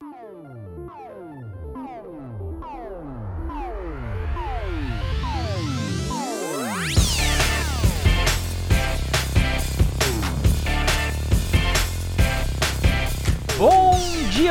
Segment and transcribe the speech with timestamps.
[0.00, 1.35] Bom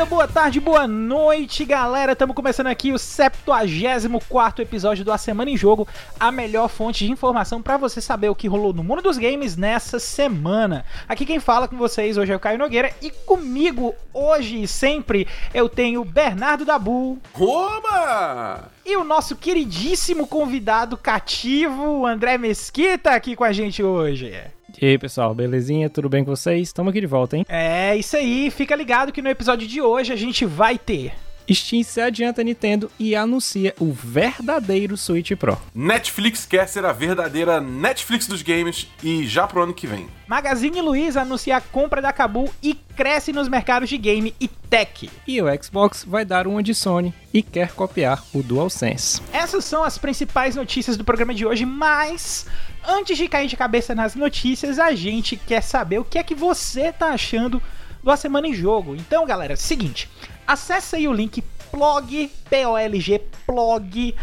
[0.06, 2.12] dia, boa tarde, boa noite, galera.
[2.12, 5.86] Estamos começando aqui o 74 episódio do A Semana em Jogo,
[6.18, 9.56] a melhor fonte de informação para você saber o que rolou no mundo dos games
[9.56, 10.84] nessa semana.
[11.08, 15.26] Aqui quem fala com vocês hoje é o Caio Nogueira e comigo hoje e sempre
[15.52, 17.18] eu tenho Bernardo Dabu.
[17.32, 18.70] Roma!
[18.84, 24.32] E o nosso queridíssimo convidado cativo, André Mesquita, aqui com a gente hoje.
[24.80, 25.88] E aí, pessoal, belezinha?
[25.88, 26.68] Tudo bem com vocês?
[26.68, 27.46] Estamos aqui de volta, hein?
[27.48, 31.14] É isso aí, fica ligado que no episódio de hoje a gente vai ter
[31.54, 35.58] Steam se adianta a Nintendo e anuncia o verdadeiro Switch Pro.
[35.74, 40.08] Netflix quer ser a verdadeira Netflix dos games e já pro ano que vem.
[40.26, 45.08] Magazine Luiza anuncia a compra da Kabum e cresce nos mercados de game e tech.
[45.26, 49.20] E o Xbox vai dar uma de Sony e quer copiar o DualSense.
[49.32, 52.46] Essas são as principais notícias do programa de hoje, mas
[52.86, 56.34] antes de cair de cabeça nas notícias, a gente quer saber o que é que
[56.34, 57.62] você tá achando
[58.02, 58.94] do A Semana em Jogo.
[58.94, 60.08] Então, galera, seguinte,
[60.46, 64.14] acesse aí o link plog, P-O-L-G, plog.com.br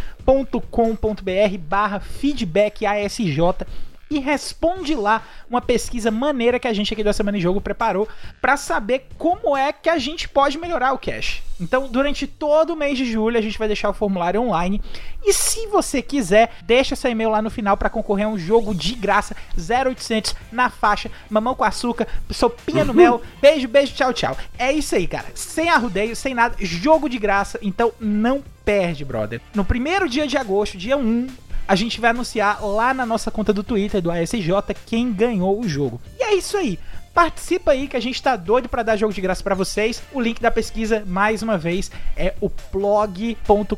[1.59, 3.39] barra feedback ASJ
[4.13, 8.07] e responde lá uma pesquisa maneira que a gente aqui da Semana em Jogo preparou
[8.41, 11.41] para saber como é que a gente pode melhorar o cache.
[11.59, 14.81] Então, durante todo o mês de julho, a gente vai deixar o formulário online.
[15.23, 18.73] E se você quiser, deixa seu e-mail lá no final para concorrer a um jogo
[18.75, 23.21] de graça 0800 na faixa, mamão com açúcar, sopinha no mel.
[23.41, 24.37] Beijo, beijo, tchau, tchau.
[24.57, 25.27] É isso aí, cara.
[25.35, 27.59] Sem arrudeio, sem nada, jogo de graça.
[27.61, 29.41] Então, não perde, brother.
[29.53, 31.27] No primeiro dia de agosto, dia 1,
[31.67, 34.51] a gente vai anunciar lá na nossa conta do Twitter do ASJ
[34.85, 36.01] quem ganhou o jogo.
[36.19, 36.79] E é isso aí.
[37.13, 40.01] Participa aí que a gente tá doido para dar jogo de graça para vocês.
[40.11, 43.77] O link da pesquisa, mais uma vez, é o blog.com.br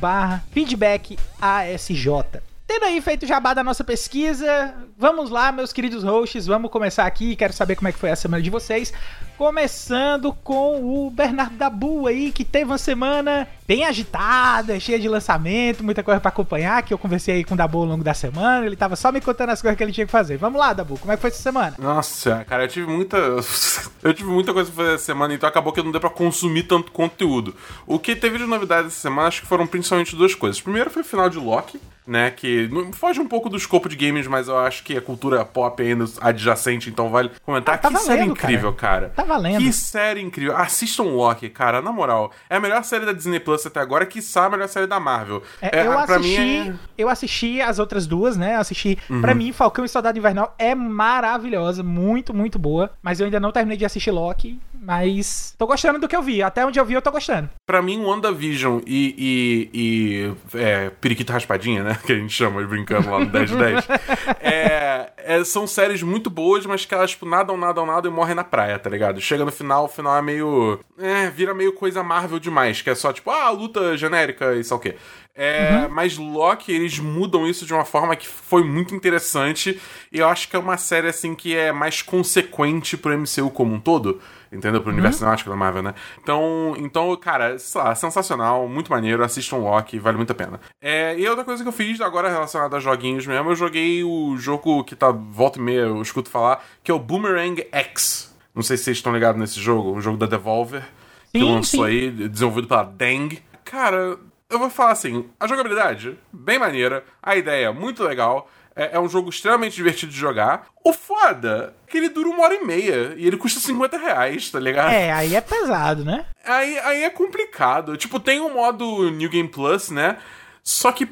[0.00, 2.40] barra feedback ASJ.
[2.66, 7.04] Tendo aí feito o jabá da nossa pesquisa, vamos lá, meus queridos hosts, vamos começar
[7.04, 7.36] aqui.
[7.36, 8.90] Quero saber como é que foi a semana de vocês.
[9.36, 15.82] Começando com o Bernardo Dabu aí, que teve uma semana bem agitada, cheia de lançamento,
[15.82, 18.66] muita coisa para acompanhar, que eu conversei aí com o Dabu ao longo da semana,
[18.66, 20.36] ele tava só me contando as coisas que ele tinha que fazer.
[20.36, 21.74] Vamos lá, Dabu, como é que foi essa semana?
[21.78, 23.16] Nossa, cara, eu tive muita.
[24.02, 26.64] eu tive muita coisa pra fazer essa semana, então acabou que não deu pra consumir
[26.64, 27.54] tanto conteúdo.
[27.86, 30.60] O que teve de novidade essa semana, acho que foram principalmente duas coisas.
[30.60, 32.30] Primeiro foi o final de Loki, né?
[32.30, 35.82] Que foge um pouco do escopo de games, mas eu acho que a cultura pop
[35.82, 37.76] ainda adjacente, então vale comentar.
[37.76, 39.12] Ah, tá que valendo, série incrível, cara.
[39.16, 39.58] Tá valendo.
[39.58, 40.56] Que série incrível.
[40.56, 42.30] Assistam Loki, cara, na moral.
[42.48, 45.42] É a melhor série da Disney Plus até agora, quiçá a melhor série da Marvel.
[45.60, 48.56] É, eu, a- pra assisti, mim é- eu assisti as outras duas, né?
[48.56, 48.98] Eu assisti.
[49.20, 52.90] Pra mim, Falcão e Soldado Invernal é maravilhosa, muito, muito boa.
[53.02, 54.60] Mas eu ainda não terminei de assistir Loki.
[54.84, 56.42] Mas tô gostando do que eu vi.
[56.42, 57.48] Até onde eu vi, eu tô gostando.
[57.66, 61.98] Pra mim, WandaVision e, e, e é, Periquita Raspadinha, né?
[62.04, 63.88] Que a gente chama brincando lá no 10 de 10.
[64.40, 68.34] É, é, são séries muito boas, mas que elas, tipo, nadam, nadam, nadam e morrem
[68.34, 69.20] na praia, tá ligado?
[69.20, 70.78] Chega no final, o final é meio.
[70.98, 74.76] É, vira meio coisa Marvel demais, que é só, tipo, ah, luta genérica e sei
[74.76, 74.96] o quê.
[75.36, 79.80] É, Mas Loki, eles mudam isso de uma forma que foi muito interessante.
[80.12, 83.74] E eu acho que é uma série, assim, que é mais consequente pro MCU como
[83.74, 84.20] um todo.
[84.54, 84.80] Entendeu?
[84.80, 85.94] Pro universo cinemático da Marvel, né?
[86.22, 89.24] Então, então, cara, sei lá, sensacional, muito maneiro.
[89.24, 90.60] Assistam Loki, vale muito a pena.
[90.80, 94.36] É, e outra coisa que eu fiz agora relacionada a joguinhos mesmo, eu joguei o
[94.36, 98.34] jogo que tá volta e meia, eu escuto falar, que é o Boomerang X.
[98.54, 100.84] Não sei se vocês estão ligados nesse jogo, um jogo da Devolver,
[101.32, 101.90] que Sim, lançou sim.
[101.90, 103.42] aí, desenvolvido pela Dang.
[103.64, 104.16] Cara,
[104.48, 108.48] eu vou falar assim, a jogabilidade, bem maneira, a ideia, muito legal.
[108.76, 110.66] É, é um jogo extremamente divertido de jogar.
[110.84, 114.50] O foda é que ele dura uma hora e meia e ele custa 50 reais,
[114.50, 114.90] tá ligado?
[114.92, 116.24] É, aí é pesado, né?
[116.44, 117.96] Aí, aí é complicado.
[117.96, 120.18] Tipo, tem o modo New Game Plus, né?
[120.62, 121.06] Só que,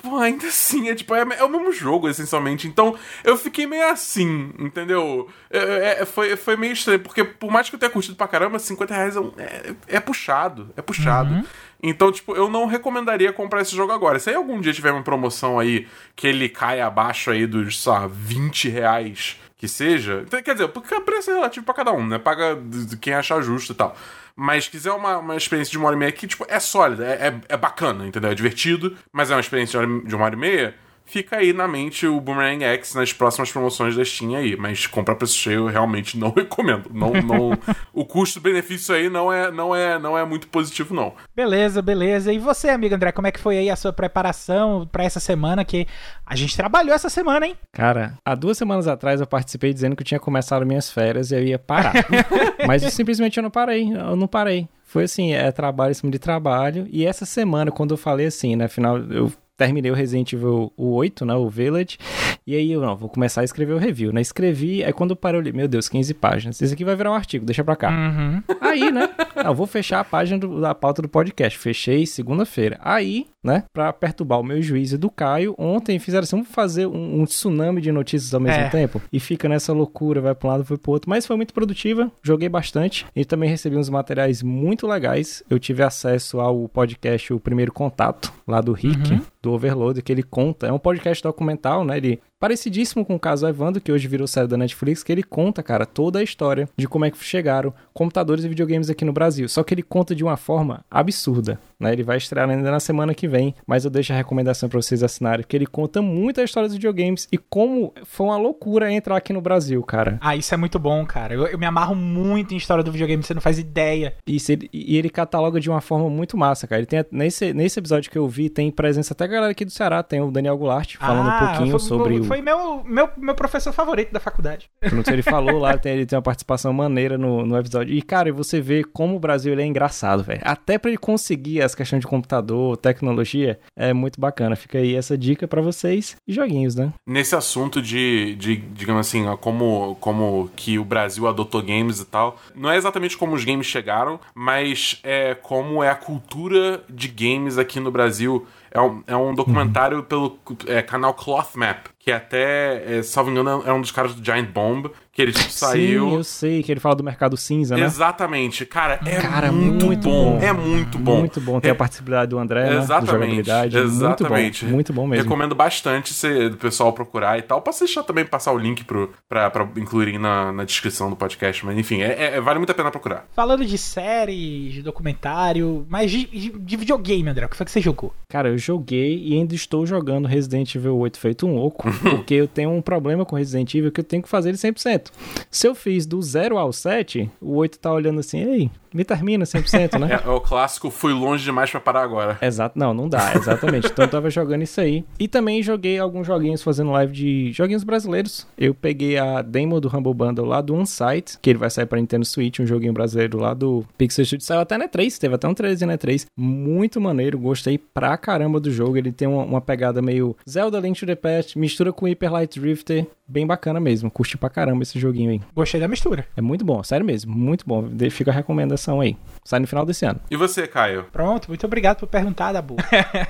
[0.00, 2.68] pô, ainda assim, é tipo, é, é o mesmo jogo, essencialmente.
[2.68, 5.28] Então, eu fiquei meio assim, entendeu?
[5.50, 8.58] É, é- foi, foi meio estranho, porque por mais que eu tenha curtido pra caramba,
[8.58, 10.72] 50 reais é, um- é, é puxado.
[10.76, 11.34] É puxado.
[11.82, 14.18] Então, tipo, eu não recomendaria comprar esse jogo agora.
[14.18, 15.86] Se aí algum dia tiver uma promoção aí
[16.16, 20.22] que ele cai abaixo aí dos, sei lá, 20 reais que seja.
[20.26, 22.18] Então, Quer dizer, porque o preço é relativo pra cada um, né?
[22.18, 23.96] Paga de quem achar justo e tal.
[24.34, 27.28] Mas quiser uma, uma experiência de uma hora e meia que, tipo, é sólida, é,
[27.28, 28.30] é, é bacana, entendeu?
[28.30, 30.74] É divertido, mas é uma experiência de uma hora e meia.
[31.08, 34.56] Fica aí na mente o Boomerang X nas próximas promoções da Steam aí.
[34.56, 36.90] Mas comprar preço cheio eu realmente não recomendo.
[36.92, 37.58] Não, não,
[37.92, 41.14] o custo-benefício aí não é, não, é, não é muito positivo, não.
[41.34, 42.32] Beleza, beleza.
[42.32, 45.64] E você, amigo André, como é que foi aí a sua preparação para essa semana?
[45.64, 45.86] Que
[46.24, 47.56] a gente trabalhou essa semana, hein?
[47.72, 51.36] Cara, há duas semanas atrás eu participei dizendo que eu tinha começado minhas férias e
[51.36, 51.94] eu ia parar.
[52.66, 53.92] Mas simplesmente eu não parei.
[53.92, 54.68] Eu não parei.
[54.84, 56.88] Foi assim, é trabalho em cima de trabalho.
[56.90, 58.64] E essa semana, quando eu falei assim, né?
[58.64, 61.98] Afinal, eu terminei o Resident Evil o 8, né, o Village,
[62.46, 65.16] e aí eu, não, vou começar a escrever o review, né, escrevi, aí quando eu
[65.16, 67.76] parei, eu li, meu Deus, 15 páginas, isso aqui vai virar um artigo, deixa pra
[67.76, 67.90] cá.
[67.90, 68.42] Uhum.
[68.60, 69.10] Aí, né,
[69.44, 72.78] eu vou fechar a página do, da pauta do podcast, fechei segunda-feira.
[72.80, 77.20] Aí, né, pra perturbar o meu juízo do Caio, ontem fizeram assim, vamos fazer um,
[77.20, 78.68] um tsunami de notícias ao mesmo É.
[78.68, 81.52] tempo, e fica nessa loucura, vai pra um lado, vai pro outro, mas foi muito
[81.54, 87.32] produtiva, joguei bastante, e também recebi uns materiais muito legais, eu tive acesso ao podcast
[87.32, 89.20] O Primeiro Contato, lá do Rick, Uhum.
[89.42, 90.66] do Overload, que ele conta.
[90.66, 91.96] É um podcast documental, né?
[91.96, 95.62] Ele parecidíssimo com o caso Evandro, que hoje virou série da Netflix, que ele conta,
[95.62, 99.48] cara, toda a história de como é que chegaram computadores e videogames aqui no Brasil.
[99.48, 101.92] Só que ele conta de uma forma absurda, né?
[101.92, 105.02] Ele vai estrear ainda na semana que vem, mas eu deixo a recomendação pra vocês
[105.02, 109.16] assinarem, porque ele conta muito a história dos videogames e como foi uma loucura entrar
[109.16, 110.18] aqui no Brasil, cara.
[110.20, 111.34] Ah, isso é muito bom, cara.
[111.34, 114.14] Eu, eu me amarro muito em história do videogame, você não faz ideia.
[114.26, 116.80] Isso, ele- e ele cataloga de uma forma muito massa, cara.
[116.80, 119.70] Ele tem, nesse, nesse episódio que eu vi, tem presença até a galera aqui do
[119.70, 123.08] Ceará, tem o Daniel Goulart falando Ah, um pouquinho foi, sobre o Foi meu, meu,
[123.16, 124.68] meu professor favorito da faculdade.
[124.80, 127.94] Pronto, ele falou lá, tem, ele tem uma participação maneira no, no episódio.
[127.94, 130.40] E, cara, você vê como o Brasil é engraçado, velho.
[130.44, 134.56] Até pra ele conseguir as questões de computador, tecnologia, é muito bacana.
[134.56, 136.16] Fica aí essa dica pra vocês.
[136.26, 136.92] E joguinhos, né?
[137.06, 142.06] Nesse assunto de, de digamos assim, ó, como, como que o Brasil adotou games e
[142.06, 147.08] tal, não é exatamente como os games chegaram, mas é como é a cultura de
[147.08, 148.46] games aqui no Brasil.
[148.70, 153.62] É um, é um documentário pelo é, canal Cloth Map, que até, é, salvo engano,
[153.64, 156.10] é um dos caras do Giant Bomb, que ele tipo, saiu.
[156.10, 157.82] Sim, eu sei que ele fala do mercado cinza, né?
[157.84, 160.38] Exatamente, cara, é Cara, muito, muito bom.
[160.38, 160.40] bom.
[160.40, 161.18] É muito bom.
[161.18, 161.58] Muito bom.
[161.60, 162.76] Tem É- a participacidade do André, né?
[162.76, 163.76] Exatamente, jogabilidade.
[163.78, 164.64] exatamente.
[164.64, 165.24] Muito bom, muito bom mesmo.
[165.24, 167.60] Recomendo bastante se, do pessoal procurar e tal.
[167.60, 171.66] Posso deixar também passar o link pro, pra, pra incluírem na, na descrição do podcast,
[171.66, 173.26] mas enfim, é, é- vale muito a pena procurar.
[173.34, 177.72] Falando de série, de documentário, mas de, de- de videogame, André, o que foi que
[177.72, 178.14] você jogou?
[178.28, 182.46] Cara, eu joguei e ainda estou jogando Resident Evil 8 feito um louco, porque eu
[182.46, 185.07] tenho um problema com Resident Evil que eu tenho que fazer ele 100%.
[185.50, 189.44] Se eu fiz do 0 ao 7, o 8 tá olhando assim, ei, me termina
[189.44, 190.08] 100%, né?
[190.24, 192.38] É, é o clássico, fui longe demais pra parar agora.
[192.40, 193.86] Exato, não, não dá, exatamente.
[193.88, 195.04] Então eu tava jogando isso aí.
[195.18, 198.46] E também joguei alguns joguinhos fazendo live de joguinhos brasileiros.
[198.56, 201.98] Eu peguei a demo do Humble Bundle lá do Unsight, que ele vai sair pra
[202.00, 204.44] Nintendo Switch, um joguinho brasileiro lá do Pixel Studio.
[204.46, 206.26] Saiu até na E3, teve até um 13 na E3.
[206.36, 208.96] Muito maneiro, gostei pra caramba do jogo.
[208.96, 212.58] Ele tem uma, uma pegada meio Zelda Link to the Past, mistura com Hyper Light
[212.58, 213.06] Drifter.
[213.30, 215.40] Bem bacana mesmo, curti pra caramba esse joguinho aí.
[215.54, 216.26] Gostei da mistura.
[216.34, 217.86] É muito bom, sério mesmo, muito bom.
[217.86, 219.16] De- Fica a recomendação aí.
[219.48, 220.20] Sai no final desse ano.
[220.30, 221.06] E você, Caio?
[221.10, 222.76] Pronto, muito obrigado por perguntar, Dabu.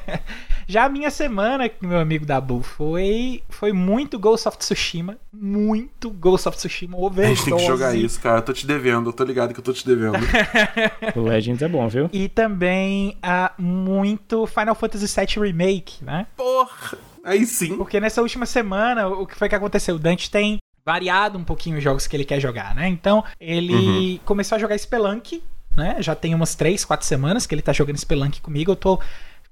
[0.66, 5.16] Já a minha semana, meu amigo Dabu, foi, foi muito Ghost of Tsushima.
[5.32, 7.36] Muito Ghost of Tsushima A overdose.
[7.36, 8.38] gente tem que jogar isso, cara.
[8.38, 10.18] Eu tô te devendo, eu tô ligado que eu tô te devendo.
[11.14, 12.10] O Legends é bom, viu?
[12.12, 16.26] E também ah, muito Final Fantasy VII Remake, né?
[16.36, 16.98] Porra!
[17.24, 17.76] Aí sim.
[17.76, 19.94] Porque nessa última semana, o que foi que aconteceu?
[19.94, 20.58] O Dante tem
[20.88, 22.88] variado um pouquinho os jogos que ele quer jogar, né?
[22.88, 25.42] Então, ele começou a jogar Spelunk,
[25.76, 25.96] né?
[26.00, 28.72] Já tem umas 3, 4 semanas que ele tá jogando Spelunk comigo.
[28.72, 28.98] Eu tô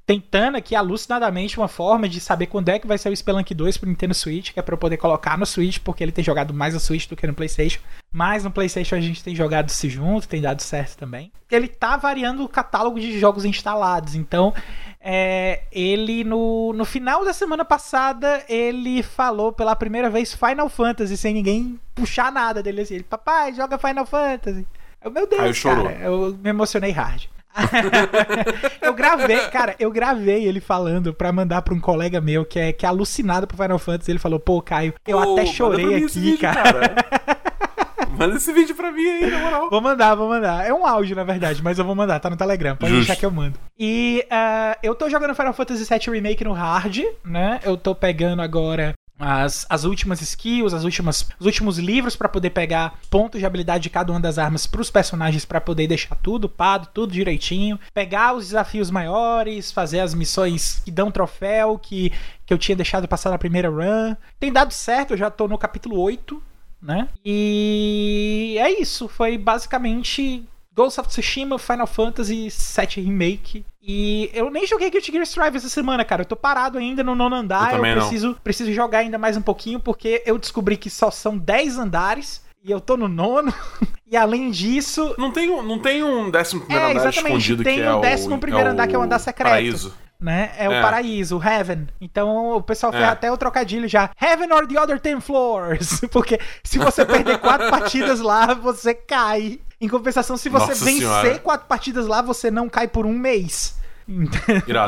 [0.07, 3.77] tentando aqui alucinadamente uma forma de saber quando é que vai ser o Spelunk 2
[3.77, 6.55] pro Nintendo Switch, que é pra eu poder colocar no Switch, porque ele tem jogado
[6.55, 7.81] mais no Switch do que no PlayStation.
[8.13, 11.33] Mas no PlayStation a gente tem jogado se junto, tem dado certo também.
[11.51, 14.55] Ele tá variando o catálogo de jogos instalados, então
[15.01, 21.17] é, ele no, no final da semana passada ele falou pela primeira vez Final Fantasy
[21.17, 22.95] sem ninguém puxar nada dele assim.
[22.95, 24.65] Ele, papai, joga Final Fantasy.
[25.03, 25.85] Eu, meu Deus, Aí chorou.
[25.85, 27.25] cara, eu me emocionei hard.
[28.81, 32.73] eu gravei, cara, eu gravei ele falando pra mandar pra um colega meu que é,
[32.73, 34.11] que é alucinado por Final Fantasy.
[34.11, 36.95] Ele falou, pô, Caio, eu Pô, até chorei aqui, vídeo, cara.
[38.17, 39.71] Manda esse vídeo pra mim aí, na moral.
[39.71, 40.67] Vou mandar, vou mandar.
[40.67, 42.75] É um áudio, na verdade, mas eu vou mandar, tá no Telegram.
[42.75, 43.07] Pode Justo.
[43.07, 43.59] deixar que eu mando.
[43.79, 47.61] E ah, eu tô jogando Final Fantasy VII Remake no hard, né?
[47.63, 52.51] Eu tô pegando agora as, as últimas skills, as últimas, os últimos livros pra poder
[52.51, 56.49] pegar pontos de habilidade de cada uma das armas pros personagens pra poder deixar tudo
[56.49, 62.13] pado, tudo direitinho, pegar os desafios maiores, fazer as missões que dão troféu, que,
[62.45, 64.15] que eu tinha deixado passar na primeira run.
[64.39, 66.43] Tem dado certo, eu já tô no capítulo 8,
[66.83, 67.09] né?
[67.25, 70.45] E é isso, foi basicamente
[70.77, 73.65] Ghost of Tsushima, Final Fantasy VII Remake.
[73.83, 76.23] E eu nem joguei Guilty Gear Strive essa semana, cara.
[76.23, 77.63] Eu tô parado ainda no nono andar.
[77.63, 78.03] Eu Eu, também não.
[78.03, 82.45] preciso, preciso jogar ainda mais um pouquinho, porque eu descobri que só são 10 andares.
[82.63, 83.55] E eu tô no nono.
[84.11, 87.77] e além disso, Não tem, um- não tem um décimo primeiro É, andar escondido Tem
[87.79, 89.49] que é o o décimo primeiro é andar, que é o andar secreto.
[89.49, 89.95] Paraíso.
[90.21, 90.53] Né?
[90.59, 90.83] É, o É.
[90.83, 91.87] paraíso, o heaven.
[92.01, 93.09] Então o pessoal fez É.
[93.09, 94.11] até o trocadilho já.
[94.21, 96.01] Heaven or the other 10 floors.
[96.11, 99.61] Porque se você perder quatro partidas lá, você cai.
[99.81, 101.39] Em compensação, se você Nossa vencer Senhora.
[101.41, 103.77] quatro partidas lá, você não cai por um mês.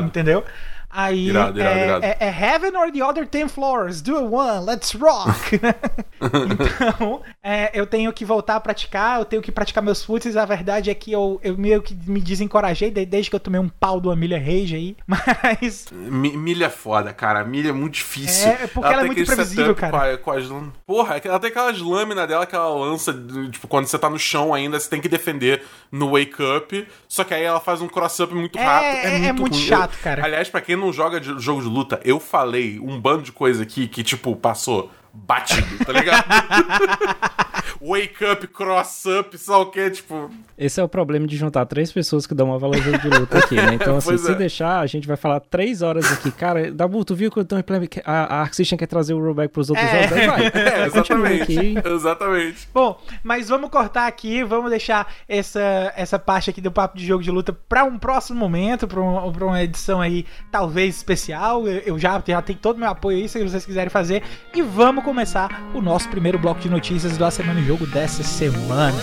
[0.03, 0.45] Entendeu?
[0.91, 2.05] Aí Irado, irado, é, irado.
[2.05, 5.61] É, é Heaven or the Other 10 Floors, do one, let's rock!
[6.21, 10.37] então, é, eu tenho que voltar a praticar, eu tenho que praticar meus foots.
[10.37, 13.61] A verdade é que eu, eu meio que me desencorajei de- desde que eu tomei
[13.61, 14.97] um pau do Amília Rage aí.
[15.07, 17.45] Mas Mi- Milha é foda, cara.
[17.45, 18.49] Milha é muito difícil.
[18.49, 20.17] É, porque ela é tem muito aquele imprevisível, setup cara.
[20.19, 20.73] Com, a- com as.
[20.87, 23.13] Porra, é ela tem aquelas lâminas dela que ela lança,
[23.51, 26.89] tipo, quando você tá no chão ainda, você tem que defender no wake up.
[27.07, 28.87] Só que aí ela faz um cross-up muito É, rápido.
[28.89, 30.25] é- É, é muito, muito chato, cara.
[30.25, 33.63] Aliás, pra quem não joga de- jogo de luta, eu falei um bando de coisa
[33.63, 36.25] aqui que, tipo, passou batido, tá ligado?
[37.81, 40.31] wake up, cross up, só o que, tipo.
[40.57, 43.39] Esse é o problema de juntar três pessoas que dão uma valor jogo de luta
[43.39, 43.75] aqui, né?
[43.75, 44.35] Então, assim, Pois se é.
[44.35, 46.31] deixar, a gente vai falar três horas aqui.
[46.33, 49.21] Cara, Dabu, tu viu que eu tô implement- a, a Arc System quer trazer o
[49.23, 50.03] rollback pros outros É.
[50.09, 50.13] jogos?
[50.19, 50.49] Aí vai.
[50.69, 51.43] É, exatamente.
[51.43, 51.75] aqui.
[51.89, 52.69] Exatamente.
[52.75, 57.23] Bom, mas vamos cortar aqui, vamos deixar essa, essa parte aqui do papo de jogo
[57.23, 61.67] de luta para um próximo momento, para um, pra uma edição aí talvez especial.
[61.67, 64.23] Eu, eu já, já tenho todo o meu apoio aí, se vocês quiserem fazer.
[64.55, 68.23] E vamos começar o nosso primeiro bloco de notícias do A Semana em Jogo dessa
[68.23, 68.97] semana.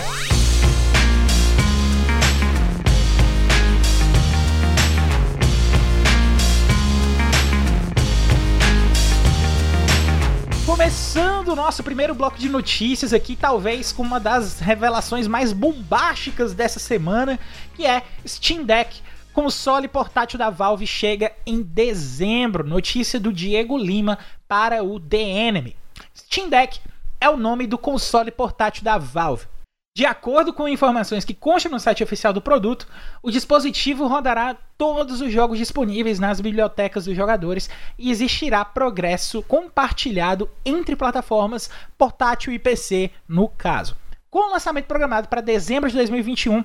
[10.64, 16.52] Começando o nosso primeiro bloco de notícias aqui, talvez com uma das revelações mais bombásticas
[16.52, 17.38] dessa semana,
[17.74, 19.00] que é Steam Deck.
[19.32, 22.66] Console portátil da Valve chega em dezembro.
[22.66, 25.76] Notícia do Diego Lima para o The Enemy.
[26.16, 26.80] Steam Deck
[27.20, 29.46] é o nome do console portátil da Valve.
[29.94, 32.88] De acordo com informações que constam no site oficial do produto,
[33.22, 37.68] o dispositivo rodará todos os jogos disponíveis nas bibliotecas dos jogadores
[37.98, 43.96] e existirá progresso compartilhado entre plataformas, portátil e PC, no caso.
[44.30, 46.64] Com o lançamento programado para dezembro de 2021,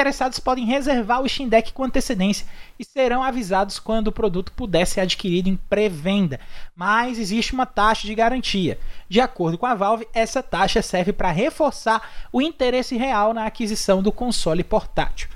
[0.00, 2.46] interessados podem reservar o Steam Deck com antecedência
[2.78, 6.40] e serão avisados quando o produto puder ser adquirido em pré-venda.
[6.74, 8.78] Mas existe uma taxa de garantia.
[9.10, 14.02] De acordo com a Valve, essa taxa serve para reforçar o interesse real na aquisição
[14.02, 15.28] do console portátil.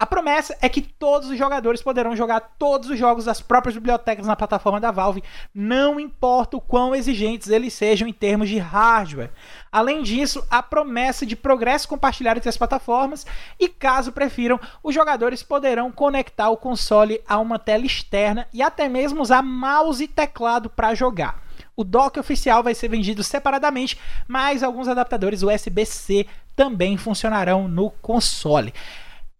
[0.00, 4.28] A promessa é que todos os jogadores poderão jogar todos os jogos das próprias bibliotecas
[4.28, 9.32] na plataforma da Valve, não importa o quão exigentes eles sejam em termos de hardware.
[9.72, 13.26] Além disso, a promessa de progresso compartilhado entre as plataformas
[13.58, 18.88] e, caso prefiram, os jogadores poderão conectar o console a uma tela externa e até
[18.88, 21.42] mesmo usar mouse e teclado para jogar.
[21.74, 26.24] O dock oficial vai ser vendido separadamente, mas alguns adaptadores USB-C
[26.54, 28.72] também funcionarão no console.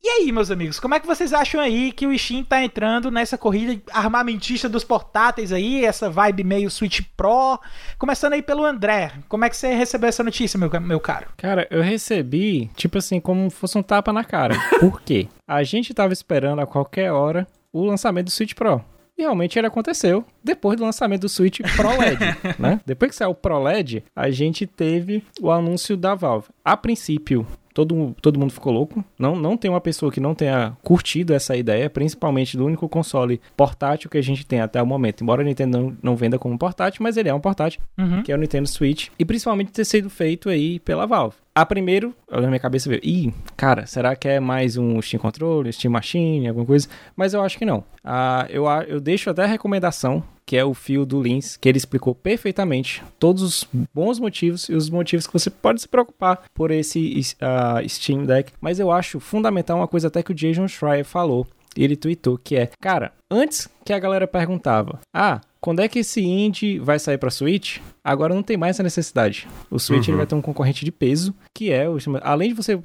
[0.02, 3.10] E aí, meus amigos, como é que vocês acham aí que o Steam tá entrando
[3.10, 7.58] nessa corrida armamentista dos portáteis aí, essa vibe meio Switch Pro?
[7.98, 11.26] Começando aí pelo André, como é que você recebeu essa notícia, meu, meu caro?
[11.36, 14.54] Cara, eu recebi, tipo assim, como fosse um tapa na cara.
[14.78, 15.26] Por quê?
[15.46, 18.82] A gente tava esperando a qualquer hora o lançamento do Switch Pro.
[19.16, 22.18] E realmente ele aconteceu depois do lançamento do Switch Pro LED,
[22.56, 22.80] né?
[22.86, 26.46] Depois que saiu o Pro LED, a gente teve o anúncio da Valve.
[26.64, 27.44] A princípio,
[27.78, 29.04] todo, todo mundo ficou louco.
[29.16, 33.40] Não, não tem uma pessoa que não tenha curtido essa ideia, principalmente do único console
[33.56, 35.22] portátil que a gente tem até o momento.
[35.22, 38.22] Embora a Nintendo não, não venda como portátil, mas ele é um portátil, Uhum.
[38.24, 39.08] que é o Nintendo Switch.
[39.18, 41.36] E principalmente ter sido feito aí pela Valve.
[41.54, 45.72] A primeiro, na minha cabeça veio, ih, cara, será que é mais um Steam Controller,
[45.72, 46.88] Steam Machine, alguma coisa?
[47.16, 47.84] Mas eu acho que não.
[48.04, 51.76] Ah, eu, eu deixo até a recomendação, que é o fio do Lins, que ele
[51.76, 56.70] explicou perfeitamente todos os bons motivos e os motivos que você pode se preocupar por
[56.70, 58.50] esse ah, Steam Deck.
[58.58, 61.46] Mas eu acho fundamental uma coisa até que o Jason Schreier falou.
[61.76, 66.22] Ele tweetou que é, cara, antes que a galera perguntava, ah, quando é que esse
[66.24, 67.78] indie vai sair pra Switch?
[68.02, 69.46] Agora não tem mais essa necessidade.
[69.70, 72.76] O Switch ele vai ter um concorrente de peso, que é, o- além de você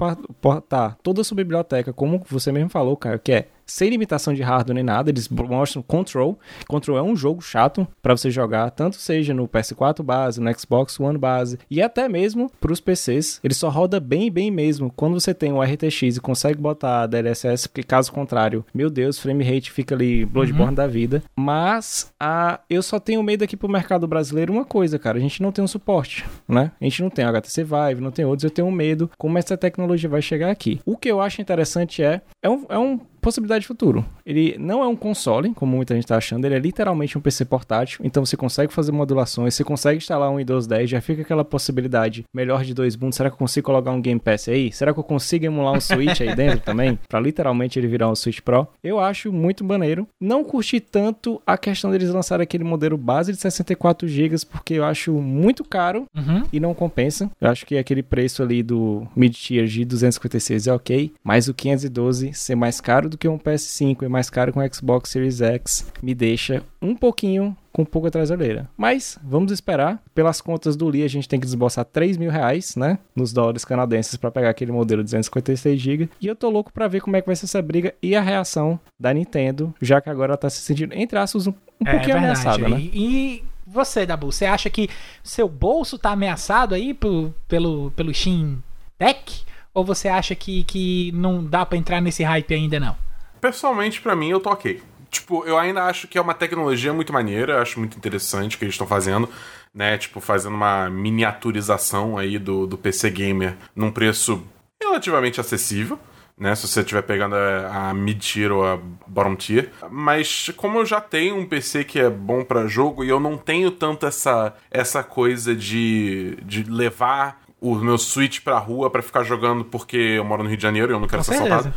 [0.41, 4.41] portar toda a sua biblioteca, como você mesmo falou, cara, que é sem limitação de
[4.41, 5.09] hardware nem nada.
[5.09, 6.39] Eles mostram Control.
[6.67, 10.99] Control é um jogo chato para você jogar, tanto seja no PS4 base, no Xbox
[10.99, 13.39] One base e até mesmo para os PCs.
[13.43, 17.67] Ele só roda bem, bem mesmo quando você tem um RTX e consegue botar DLSS,
[17.67, 20.75] porque caso contrário, meu Deus, frame rate fica ali Bloodborne uhum.
[20.75, 21.23] da vida.
[21.35, 25.17] Mas a, eu só tenho medo aqui pro mercado brasileiro uma coisa, cara.
[25.17, 26.71] A gente não tem um suporte, né?
[26.79, 28.43] A gente não tem HTC Vive, não tem outros.
[28.43, 30.79] Eu tenho medo como essa tecnologia vai chegar aqui.
[30.85, 34.05] O que eu acho interessante é, é um, é um possibilidade de futuro.
[34.25, 37.45] Ele não é um console, como muita gente está achando, ele é literalmente um PC
[37.45, 41.45] portátil, então você consegue fazer modulações, você consegue instalar um Windows 10, já fica aquela
[41.45, 43.15] possibilidade melhor de dois mundos.
[43.15, 44.71] Será que eu consigo colocar um Game Pass aí?
[44.71, 46.99] Será que eu consigo emular um Switch aí dentro também?
[47.07, 48.67] Para literalmente ele virar um Switch Pro?
[48.83, 50.07] Eu acho muito maneiro.
[50.19, 54.83] Não curti tanto a questão deles lançarem aquele modelo base de 64 GB, porque eu
[54.83, 56.43] acho muito caro uhum.
[56.51, 57.31] e não compensa.
[57.39, 62.33] Eu acho que aquele preço ali do mid-tier de 256 é ok, mas o 512
[62.33, 65.91] ser mais caro do que um PS5 e mais caro com o Xbox Series X
[66.01, 68.69] me deixa um pouquinho com um pouco atrás da orelha.
[68.77, 70.01] Mas vamos esperar.
[70.13, 72.99] Pelas contas do Lee, a gente tem que desboçar 3 mil reais, né?
[73.15, 76.09] Nos dólares canadenses para pegar aquele modelo 256 GB.
[76.21, 78.21] E eu tô louco para ver como é que vai ser essa briga e a
[78.21, 81.51] reação da Nintendo, já que agora ela tá se sentindo, entre aspas, um,
[81.81, 82.79] um é, pouquinho ameaçada, né?
[82.79, 84.89] E você, Dabu, você acha que
[85.23, 88.61] seu bolso tá ameaçado aí pelo, pelo, pelo Steam
[88.99, 89.43] Deck?
[89.73, 92.95] Ou você acha que, que não dá para entrar nesse hype ainda não?
[93.41, 94.81] Pessoalmente, para mim, eu tô ok.
[95.09, 98.65] Tipo, eu ainda acho que é uma tecnologia muito maneira, acho muito interessante o que
[98.65, 99.29] eles estão fazendo,
[99.73, 99.97] né?
[99.97, 104.43] Tipo, fazendo uma miniaturização aí do, do PC Gamer num preço
[104.81, 105.99] relativamente acessível.
[106.35, 109.69] Né, se você estiver pegando a, a mid-tier ou a bottom tier.
[109.91, 113.37] Mas como eu já tenho um PC que é bom para jogo e eu não
[113.37, 119.23] tenho tanto essa, essa coisa de, de levar o meu Switch pra rua para ficar
[119.23, 121.73] jogando porque eu moro no Rio de Janeiro e eu não quero Com ser assaltado.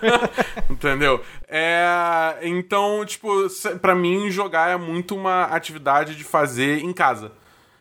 [0.70, 1.20] Entendeu?
[1.46, 3.28] É, então, tipo,
[3.82, 7.32] para mim jogar é muito uma atividade de fazer em casa.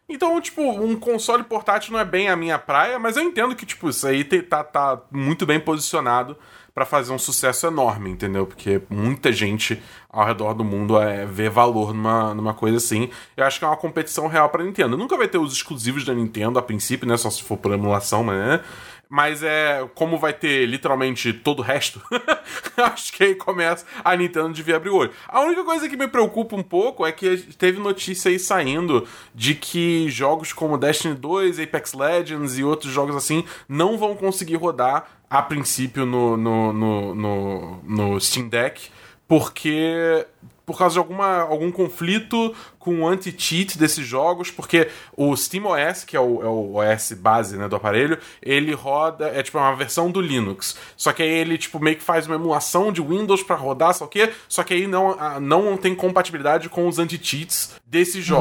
[0.10, 3.66] Então, tipo, um console portátil não é bem a minha praia, mas eu entendo que,
[3.66, 6.36] tipo, isso aí tá, tá muito bem posicionado
[6.80, 8.46] para fazer um sucesso enorme, entendeu?
[8.48, 13.10] Porque muita gente ao redor do mundo é, vê valor numa, numa coisa assim.
[13.36, 14.96] Eu acho que é uma competição real pra Nintendo.
[14.96, 17.18] Nunca vai ter os exclusivos da Nintendo a princípio, né?
[17.18, 18.62] Só se for por emulação, mas, né?
[19.10, 19.90] Mas é.
[19.96, 22.00] Como vai ter literalmente todo o resto,
[22.78, 25.12] acho que aí começa a Nintendo devia abrir o olho.
[25.28, 29.56] A única coisa que me preocupa um pouco é que teve notícia aí saindo de
[29.56, 35.08] que jogos como Destiny 2, Apex Legends e outros jogos assim não vão conseguir rodar
[35.28, 38.90] a princípio no, no, no, no, no Steam Deck,
[39.28, 40.26] porque
[40.70, 46.16] por causa de alguma, algum conflito com o anti-cheat desses jogos, porque o SteamOS, que
[46.16, 50.12] é o, é o OS base né, do aparelho, ele roda, é tipo uma versão
[50.12, 50.78] do Linux.
[50.96, 54.06] Só que aí ele tipo meio que faz uma emulação de Windows para rodar, só
[54.06, 58.38] que só que aí não, não tem compatibilidade com os anti-cheats desses uhum.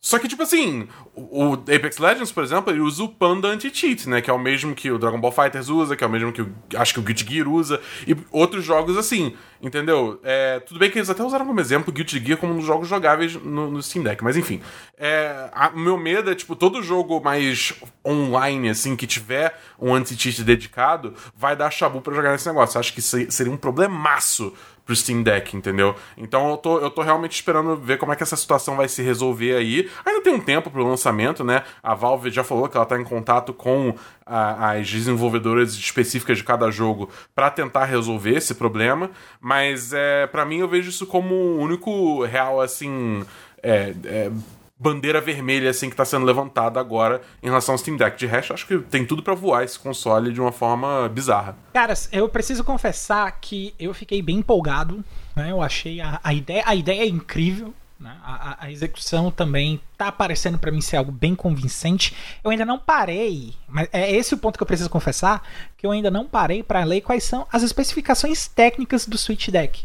[0.00, 4.20] Só que, tipo assim, o Apex Legends, por exemplo, ele usa o Panda Anti-Cheat, né?
[4.20, 6.40] Que é o mesmo que o Dragon Ball Fighters usa, que é o mesmo que
[6.40, 10.20] o, acho que o Guilty Gear usa, e outros jogos assim, entendeu?
[10.22, 12.64] É, tudo bem que eles até usaram como exemplo o Guilty Gear como um dos
[12.64, 14.60] jogos jogáveis no, no Steam Deck, mas enfim.
[14.96, 17.74] É, o meu medo é, tipo, todo jogo mais
[18.06, 22.78] online, assim, que tiver um anti-cheat dedicado, vai dar chabu para jogar nesse negócio.
[22.78, 24.54] Acho que seria um problemaço
[24.88, 25.94] pro Steam Deck, entendeu?
[26.16, 29.02] Então eu tô, eu tô realmente esperando ver como é que essa situação vai se
[29.02, 29.86] resolver aí.
[30.02, 31.62] Ainda tem um tempo pro lançamento, né?
[31.82, 36.44] A Valve já falou que ela tá em contato com a, as desenvolvedoras específicas de
[36.44, 41.34] cada jogo para tentar resolver esse problema, mas é, para mim eu vejo isso como
[41.34, 43.22] o único real, assim.
[43.62, 44.30] É, é,
[44.78, 48.16] bandeira vermelha assim que está sendo levantada agora em relação ao Steam Deck.
[48.16, 51.56] De resto, acho que tem tudo para voar esse console de uma forma bizarra.
[51.72, 55.04] Caras, eu preciso confessar que eu fiquei bem empolgado.
[55.34, 55.50] Né?
[55.50, 57.74] Eu achei a, a ideia, a ideia é incrível.
[57.98, 58.16] Né?
[58.22, 62.14] A, a, execução também tá parecendo para mim ser algo bem convincente.
[62.44, 65.42] Eu ainda não parei, mas é esse o ponto que eu preciso confessar,
[65.76, 69.84] que eu ainda não parei para ler quais são as especificações técnicas do Switch Deck.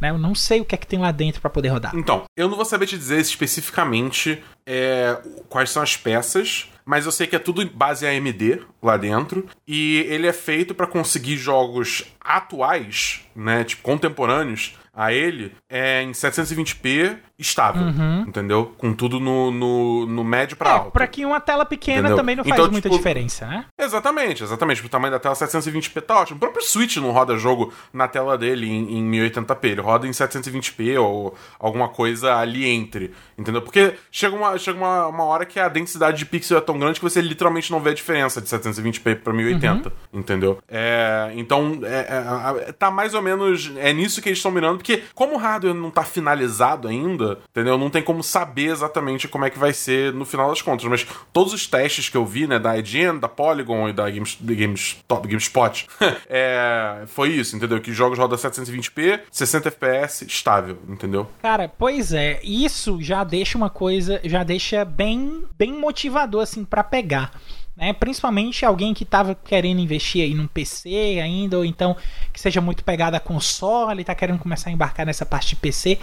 [0.00, 0.10] Né?
[0.10, 1.94] Eu não sei o que é que tem lá dentro para poder rodar.
[1.94, 7.12] Então, eu não vou saber te dizer especificamente é, quais são as peças, mas eu
[7.12, 12.04] sei que é tudo base AMD lá dentro e ele é feito para conseguir jogos
[12.20, 18.24] atuais, né, tipo contemporâneos, a ele é em 720p estável, Uhum.
[18.28, 18.72] entendeu?
[18.78, 20.90] Com tudo no, no, no médio pra É, alto.
[20.92, 22.16] pra que uma tela pequena Entendeu?
[22.16, 23.64] também não faz Então, muita tipo, diferença, né?
[23.78, 24.84] Exatamente, exatamente.
[24.84, 26.36] O tamanho da tela 720p tá ótimo.
[26.36, 29.64] O próprio Switch não roda jogo na tela dele em, em 1080p.
[29.64, 33.12] Ele roda em 720p ou alguma coisa ali entre.
[33.36, 33.62] Entendeu?
[33.62, 37.00] Porque chega uma, chega uma, uma hora que a densidade de pixel é tão grande
[37.00, 39.92] que você literalmente não vê a diferença de 720p pra 1080.
[40.12, 40.58] Entendeu?
[40.68, 43.72] É, então, é, é, tá mais ou menos.
[43.76, 44.76] É nisso que eles estão mirando.
[44.78, 47.78] Porque, como o hardware não tá finalizado ainda, entendeu?
[47.78, 50.86] Não tem como saber exatamente como é que vai ser no final das contas.
[50.86, 54.38] Mas todos os testes que eu vi, né, da IGN, da Polygon e da Games,
[54.40, 55.86] GameStop, GameSpot,
[56.28, 57.80] é, foi isso, entendeu?
[57.80, 61.26] Que jogos rodam 720p, 60 FPS, estável, entendeu?
[61.42, 66.84] Cara, pois é, isso já deixa uma coisa, já deixa bem, bem motivador assim pra
[66.84, 67.32] pegar.
[67.76, 67.92] Né?
[67.92, 71.96] Principalmente alguém que tava querendo investir aí num PC ainda, ou então
[72.32, 75.56] que seja muito pegado a console e tá querendo começar a embarcar nessa parte de
[75.56, 75.98] PC.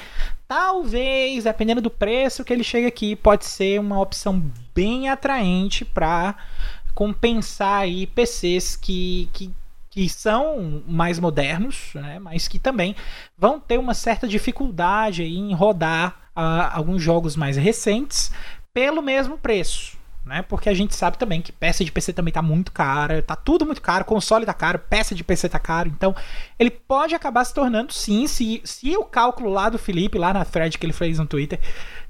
[0.47, 4.43] Talvez, dependendo do preço que ele chega aqui, pode ser uma opção
[4.75, 6.35] bem atraente para
[6.93, 9.51] compensar aí PCs que, que,
[9.89, 12.19] que são mais modernos, né?
[12.19, 12.95] mas que também
[13.37, 18.31] vão ter uma certa dificuldade em rodar ah, alguns jogos mais recentes
[18.73, 20.00] pelo mesmo preço.
[20.23, 20.43] Né?
[20.43, 23.65] Porque a gente sabe também que peça de PC também tá muito cara, tá tudo
[23.65, 26.15] muito caro, console tá caro, peça de PC tá caro, então
[26.59, 30.45] ele pode acabar se tornando sim, se, se o cálculo lá do Felipe, lá na
[30.45, 31.59] thread que ele fez no Twitter,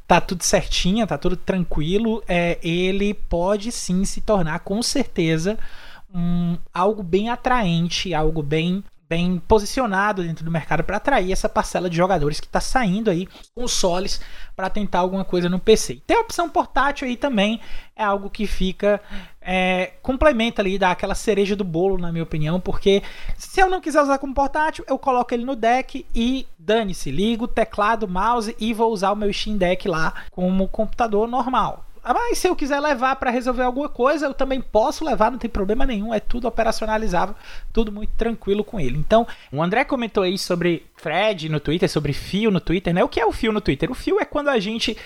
[0.05, 5.57] tá tudo certinho, tá tudo tranquilo, é, ele pode sim se tornar com certeza
[6.13, 11.89] um, algo bem atraente, algo bem bem posicionado dentro do mercado para atrair essa parcela
[11.89, 14.21] de jogadores que está saindo aí consoles
[14.55, 16.01] para tentar alguma coisa no PC.
[16.07, 17.59] Tem a opção portátil aí também,
[17.93, 19.01] é algo que fica
[19.41, 23.03] é, complementa ali, dá aquela cereja do bolo, na minha opinião, porque
[23.35, 27.49] se eu não quiser usar como portátil, eu coloco ele no deck e dane-se, ligo
[27.49, 31.85] teclado, mouse e vou usar o meu Steam Deck lá como computador normal.
[32.03, 35.49] Mas se eu quiser levar para resolver alguma coisa, eu também posso levar, não tem
[35.49, 37.35] problema nenhum, é tudo operacionalizável,
[37.71, 38.97] tudo muito tranquilo com ele.
[38.97, 43.03] Então, o André comentou aí sobre thread no Twitter, sobre fio no Twitter, né?
[43.03, 43.91] O que é o fio no Twitter?
[43.91, 44.97] O fio é quando a gente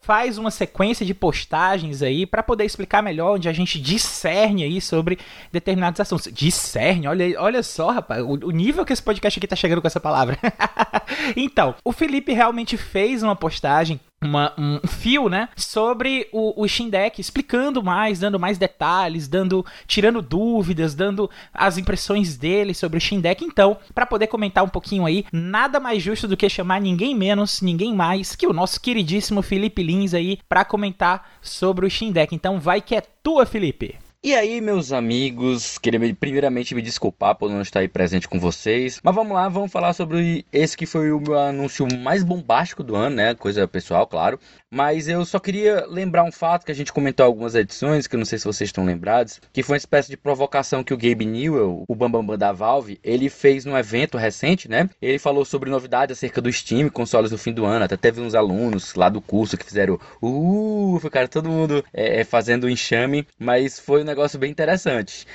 [0.00, 4.80] faz uma sequência de postagens aí para poder explicar melhor, onde a gente discerne aí
[4.80, 5.18] sobre
[5.52, 6.32] determinados assuntos.
[6.32, 9.86] Discerne, olha, olha só, rapaz, o, o nível que esse podcast aqui tá chegando com
[9.86, 10.38] essa palavra.
[11.36, 16.90] então, o Felipe realmente fez uma postagem uma, um fio, né, sobre o, o Steam
[17.18, 23.20] explicando mais, dando mais detalhes, dando, tirando dúvidas, dando as impressões dele sobre o Steam
[23.20, 23.44] Deck.
[23.44, 27.60] Então, para poder comentar um pouquinho aí, nada mais justo do que chamar ninguém menos,
[27.60, 32.34] ninguém mais que o nosso queridíssimo Felipe Lins aí para comentar sobre o Steam Deck.
[32.34, 34.07] Então, vai que é tua, Felipe.
[34.20, 38.98] E aí, meus amigos, queria primeiramente me desculpar por não estar aí presente com vocês.
[39.00, 42.96] Mas vamos lá, vamos falar sobre esse que foi o meu anúncio mais bombástico do
[42.96, 43.36] ano, né?
[43.36, 44.40] Coisa pessoal, claro.
[44.68, 48.18] Mas eu só queria lembrar um fato que a gente comentou algumas edições, que eu
[48.18, 51.24] não sei se vocês estão lembrados, que foi uma espécie de provocação que o Gabe
[51.24, 54.90] Newell, o Bambambam Bam Bam da Valve, ele fez num evento recente, né?
[55.00, 57.84] Ele falou sobre novidades acerca do Steam, consoles do fim do ano.
[57.84, 62.68] Até teve uns alunos lá do curso que fizeram uh, ficaram todo mundo é, fazendo
[62.68, 65.26] enxame, mas foi negócio bem interessante.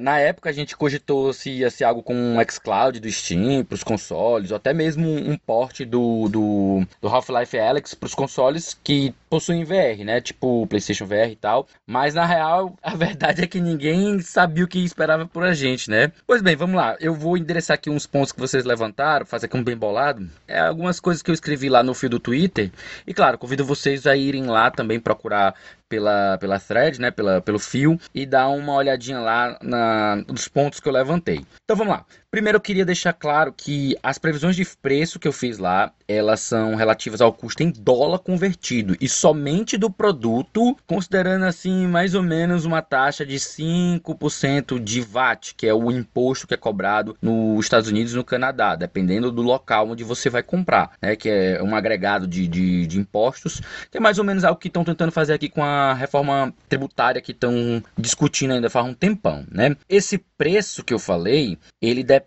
[0.00, 3.74] Na época a gente cogitou se ia ser algo com um xCloud do Steam para
[3.74, 8.76] os consoles, ou até mesmo um porte do, do, do Half-Life Alyx para os consoles
[8.82, 10.20] que possuem VR, né?
[10.20, 11.66] Tipo PlayStation VR e tal.
[11.86, 15.90] Mas na real, a verdade é que ninguém sabia o que esperava por a gente,
[15.90, 16.12] né?
[16.26, 16.96] Pois bem, vamos lá.
[17.00, 20.28] Eu vou endereçar aqui uns pontos que vocês levantaram, fazer aqui um bem bolado.
[20.46, 22.70] É algumas coisas que eu escrevi lá no fio do Twitter.
[23.06, 25.54] E claro, convido vocês a irem lá também procurar
[25.92, 30.80] pela, pela thread, né, pela, pelo fio, e dar uma olhadinha lá na, nos pontos
[30.80, 31.44] que eu levantei.
[31.64, 32.06] Então vamos lá.
[32.32, 36.40] Primeiro eu queria deixar claro que as previsões de preço que eu fiz lá, elas
[36.40, 42.22] são relativas ao custo em dólar convertido e somente do produto, considerando assim mais ou
[42.22, 47.66] menos uma taxa de 5% de VAT, que é o imposto que é cobrado nos
[47.66, 51.62] Estados Unidos e no Canadá, dependendo do local onde você vai comprar, né, que é
[51.62, 55.12] um agregado de, de, de impostos, que é mais ou menos algo que estão tentando
[55.12, 59.76] fazer aqui com a reforma tributária que estão discutindo ainda faz um tempão, né?
[59.86, 62.21] Esse preço que eu falei, ele depende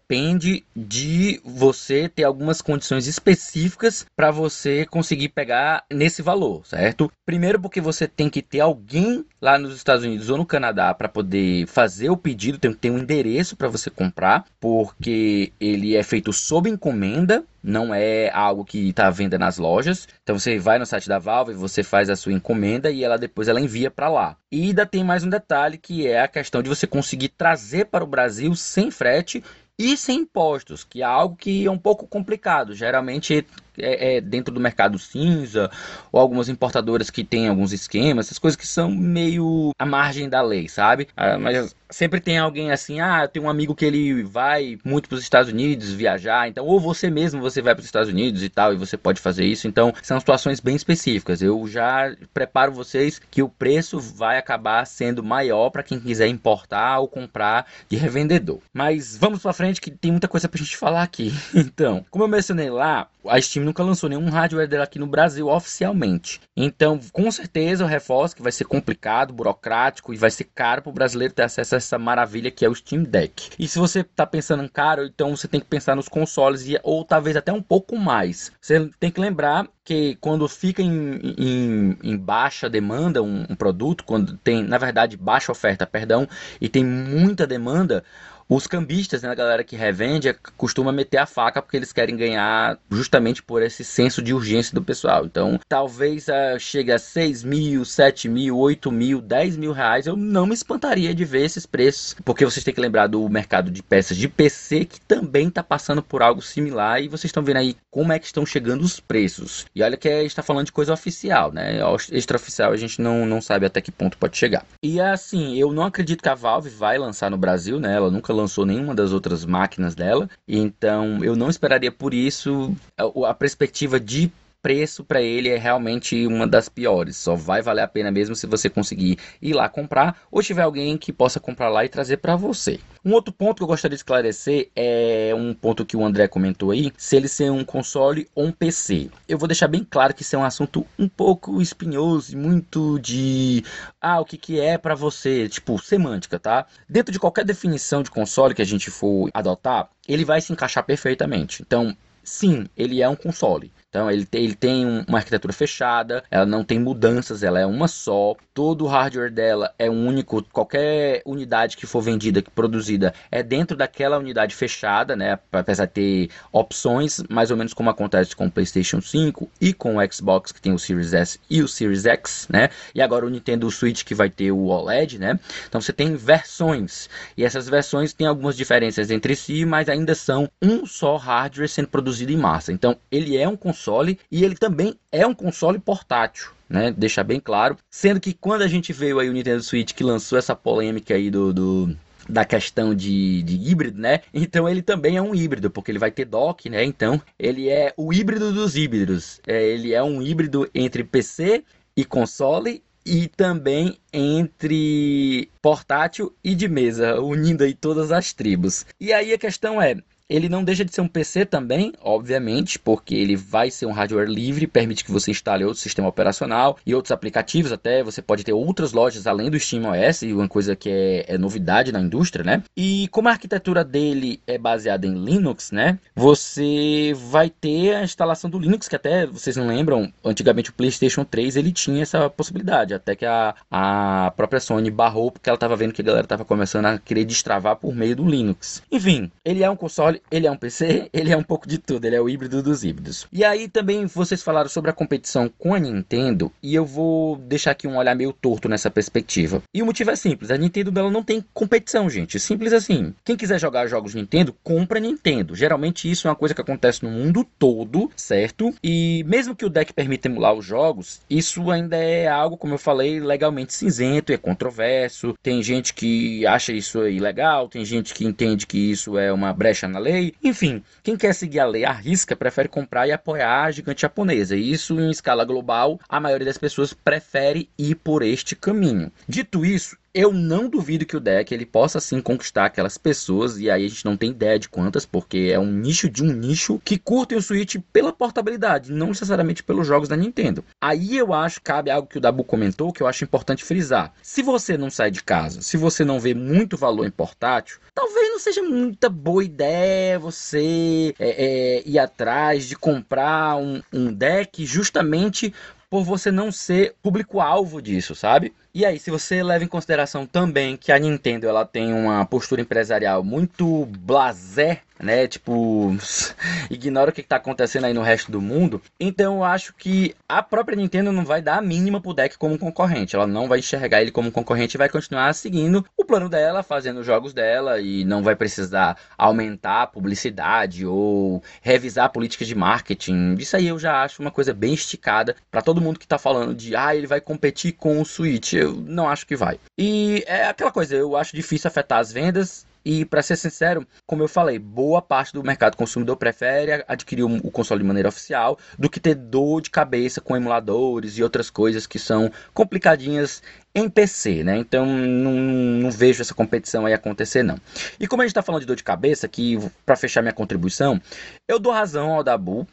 [0.75, 7.11] de você ter algumas condições específicas para você conseguir pegar nesse valor, certo?
[7.25, 11.09] Primeiro porque você tem que ter alguém lá nos Estados Unidos ou no Canadá para
[11.09, 16.03] poder fazer o pedido, tem que ter um endereço para você comprar, porque ele é
[16.03, 20.07] feito sob encomenda, não é algo que está à venda nas lojas.
[20.21, 23.47] Então você vai no site da Valve, você faz a sua encomenda e ela depois
[23.47, 24.37] ela envia para lá.
[24.51, 28.03] E ainda tem mais um detalhe que é a questão de você conseguir trazer para
[28.03, 29.43] o Brasil sem frete
[29.77, 32.73] e sem impostos, que é algo que é um pouco complicado.
[32.73, 33.45] Geralmente
[33.77, 35.69] é, é, dentro do mercado cinza,
[36.11, 40.41] ou algumas importadoras que têm alguns esquemas, essas coisas que são meio à margem da
[40.41, 41.07] lei, sabe?
[41.15, 45.17] Ah, mas sempre tem alguém assim, ah, tem um amigo que ele vai muito para
[45.17, 48.49] os Estados Unidos viajar, então ou você mesmo você vai para os Estados Unidos e
[48.49, 51.41] tal e você pode fazer isso, então são situações bem específicas.
[51.41, 56.99] Eu já preparo vocês que o preço vai acabar sendo maior para quem quiser importar
[56.99, 58.59] ou comprar de revendedor.
[58.73, 61.33] Mas vamos para frente que tem muita coisa para a gente falar aqui.
[61.75, 65.47] Então, como eu mencionei lá, a Steam nunca lançou nenhum hardware dela aqui no Brasil
[65.47, 66.39] oficialmente.
[66.55, 70.89] Então, com certeza eu reforço que vai ser complicado, burocrático e vai ser caro para
[70.89, 73.49] o brasileiro ter acesso a essa maravilha que é o Steam Deck.
[73.59, 76.79] E se você está pensando em caro, então você tem que pensar nos consoles e,
[76.83, 78.51] ou talvez até um pouco mais.
[78.61, 84.03] Você tem que lembrar que quando fica em, em, em baixa demanda um, um produto,
[84.03, 86.27] quando tem, na verdade, baixa oferta, perdão,
[86.59, 88.03] e tem muita demanda,
[88.47, 92.77] os cambistas, né, a galera que revende, costuma meter a faca porque eles querem ganhar
[92.89, 95.25] justamente por esse senso de urgência do pessoal.
[95.25, 100.05] Então, talvez uh, chegue a 6 mil, 7 mil, 8 mil, 10 mil reais.
[100.05, 103.71] Eu não me espantaria de ver esses preços, porque vocês têm que lembrar do mercado
[103.71, 107.57] de peças de PC que também está passando por algo similar e vocês estão vendo
[107.57, 109.65] aí como é que estão chegando os preços.
[109.73, 111.79] E olha que a gente está falando de coisa oficial, né?
[112.11, 114.65] Extraoficial a gente não, não sabe até que ponto pode chegar.
[114.83, 117.95] E assim, eu não acredito que a Valve vai lançar no Brasil, né?
[117.95, 120.29] Ela nunca lançou nenhuma das outras máquinas dela.
[120.47, 124.31] Então eu não esperaria por isso a, a perspectiva de
[124.65, 127.17] preço para ele é realmente uma das piores.
[127.17, 130.97] Só vai valer a pena mesmo se você conseguir ir lá comprar ou tiver alguém
[130.97, 132.79] que possa comprar lá e trazer para você.
[133.05, 136.71] Um outro ponto que eu gostaria de esclarecer é um ponto que o André comentou
[136.71, 139.11] aí, se ele ser um console ou um PC.
[139.29, 142.97] Eu vou deixar bem claro que isso é um assunto um pouco espinhoso e muito
[142.97, 143.63] de
[144.01, 146.65] ah, o que que é para você, tipo, semântica, tá?
[146.89, 150.83] Dentro de qualquer definição de console que a gente for adotar, ele vai se encaixar
[150.83, 151.61] perfeitamente.
[151.61, 153.71] Então, sim, ele é um console.
[153.95, 157.87] Então ele tem, ele tem uma arquitetura fechada, ela não tem mudanças, ela é uma
[157.87, 158.35] só.
[158.53, 160.43] Todo o hardware dela é único.
[160.51, 165.39] Qualquer unidade que for vendida, que produzida, é dentro daquela unidade fechada, né?
[165.49, 169.95] Apesar de ter opções, mais ou menos como acontece com o PlayStation 5 e com
[169.95, 172.69] o Xbox, que tem o Series S e o Series X, né?
[172.93, 175.39] E agora o Nintendo Switch que vai ter o OLED, né?
[175.69, 177.09] Então você tem versões.
[177.37, 181.87] E essas versões têm algumas diferenças entre si, mas ainda são um só hardware sendo
[181.87, 182.73] produzido em massa.
[182.73, 186.49] Então ele é um console console e ele também é um console portátil.
[186.67, 190.03] Né, deixar bem claro, sendo que quando a gente veio aí o Nintendo Switch que
[190.03, 191.95] lançou essa polêmica aí do, do
[192.27, 194.21] da questão de, de, híbrido, né?
[194.33, 196.83] Então ele também é um híbrido, porque ele vai ter dock, né?
[196.83, 199.39] Então ele é o híbrido dos híbridos.
[199.45, 201.63] É, ele é um híbrido entre PC
[201.95, 208.87] e console e também entre portátil e de mesa, unindo aí todas as tribos.
[208.99, 209.97] E aí a questão é,
[210.29, 214.27] ele não deixa de ser um PC também, obviamente, porque ele vai ser um hardware
[214.27, 218.03] livre, permite que você instale outro sistema operacional e outros aplicativos até.
[218.03, 222.01] Você pode ter outras lojas além do SteamOS, uma coisa que é, é novidade na
[222.01, 222.63] indústria, né?
[222.75, 225.99] E como a arquitetura dele é baseada em Linux, né?
[226.15, 231.23] Você vai ter a instalação do Linux, que até vocês não lembram, antigamente o PlayStation
[231.23, 235.75] 3 ele tinha essa possibilidade, até que a, a própria Sony barrou porque ela estava
[235.75, 238.81] vendo que a galera estava começando a querer destravar por meio do Linux.
[238.91, 241.77] Enfim, ele é um console console, ele é um PC, ele é um pouco de
[241.77, 243.27] tudo, ele é o híbrido dos híbridos.
[243.31, 247.71] E aí também vocês falaram sobre a competição com a Nintendo, e eu vou deixar
[247.71, 249.61] aqui um olhar meio torto nessa perspectiva.
[249.73, 253.13] E o motivo é simples, a Nintendo dela não tem competição, gente, simples assim.
[253.23, 255.55] Quem quiser jogar jogos Nintendo, compra Nintendo.
[255.55, 258.73] Geralmente isso é uma coisa que acontece no mundo todo, certo?
[258.83, 262.77] E mesmo que o deck permita emular os jogos, isso ainda é algo, como eu
[262.77, 265.33] falei, legalmente cinzento, é controverso.
[265.41, 269.87] Tem gente que acha isso ilegal, tem gente que entende que isso é uma brecha
[269.87, 270.33] na lei.
[270.43, 274.55] Enfim, quem quer seguir a lei à risca prefere comprar e apoiar a gigante japonesa.
[274.55, 279.11] E isso em escala global, a maioria das pessoas prefere ir por este caminho.
[279.27, 283.69] Dito isso, eu não duvido que o deck ele possa sim conquistar aquelas pessoas, e
[283.69, 286.79] aí a gente não tem ideia de quantas, porque é um nicho de um nicho
[286.85, 290.63] que curtem o Switch pela portabilidade, não necessariamente pelos jogos da Nintendo.
[290.81, 294.13] Aí eu acho cabe algo que o Dabu comentou que eu acho importante frisar.
[294.23, 298.29] Se você não sai de casa, se você não vê muito valor em portátil, talvez
[298.29, 304.65] não seja muita boa ideia você é, é, ir atrás de comprar um, um deck
[304.65, 305.53] justamente
[305.89, 308.53] por você não ser público-alvo disso, sabe?
[308.75, 312.59] E aí, se você leva em consideração também que a Nintendo ela tem uma postura
[312.59, 315.27] empresarial muito blasé né?
[315.27, 315.95] Tipo,
[316.69, 318.81] ignora o que está acontecendo aí no resto do mundo.
[318.99, 322.57] Então eu acho que a própria Nintendo não vai dar a mínima pro deck como
[322.57, 323.15] concorrente.
[323.15, 326.99] Ela não vai enxergar ele como concorrente e vai continuar seguindo o plano dela, fazendo
[326.99, 333.35] os jogos dela e não vai precisar aumentar a publicidade ou revisar políticas de marketing.
[333.35, 336.53] Isso aí eu já acho uma coisa bem esticada para todo mundo que tá falando
[336.53, 338.53] de ah, ele vai competir com o Switch.
[338.65, 339.59] Eu não acho que vai.
[339.77, 344.21] E é aquela coisa, eu acho difícil afetar as vendas e, para ser sincero, como
[344.21, 348.87] eu falei, boa parte do mercado consumidor prefere adquirir o console de maneira oficial do
[348.87, 353.41] que ter dor de cabeça com emuladores e outras coisas que são complicadinhas
[353.73, 354.57] em PC, né?
[354.57, 357.57] Então não, não, vejo essa competição aí acontecer, não.
[357.99, 361.01] E como a gente está falando de dor de cabeça, que para fechar minha contribuição,
[361.47, 362.67] eu dou razão ao Dabu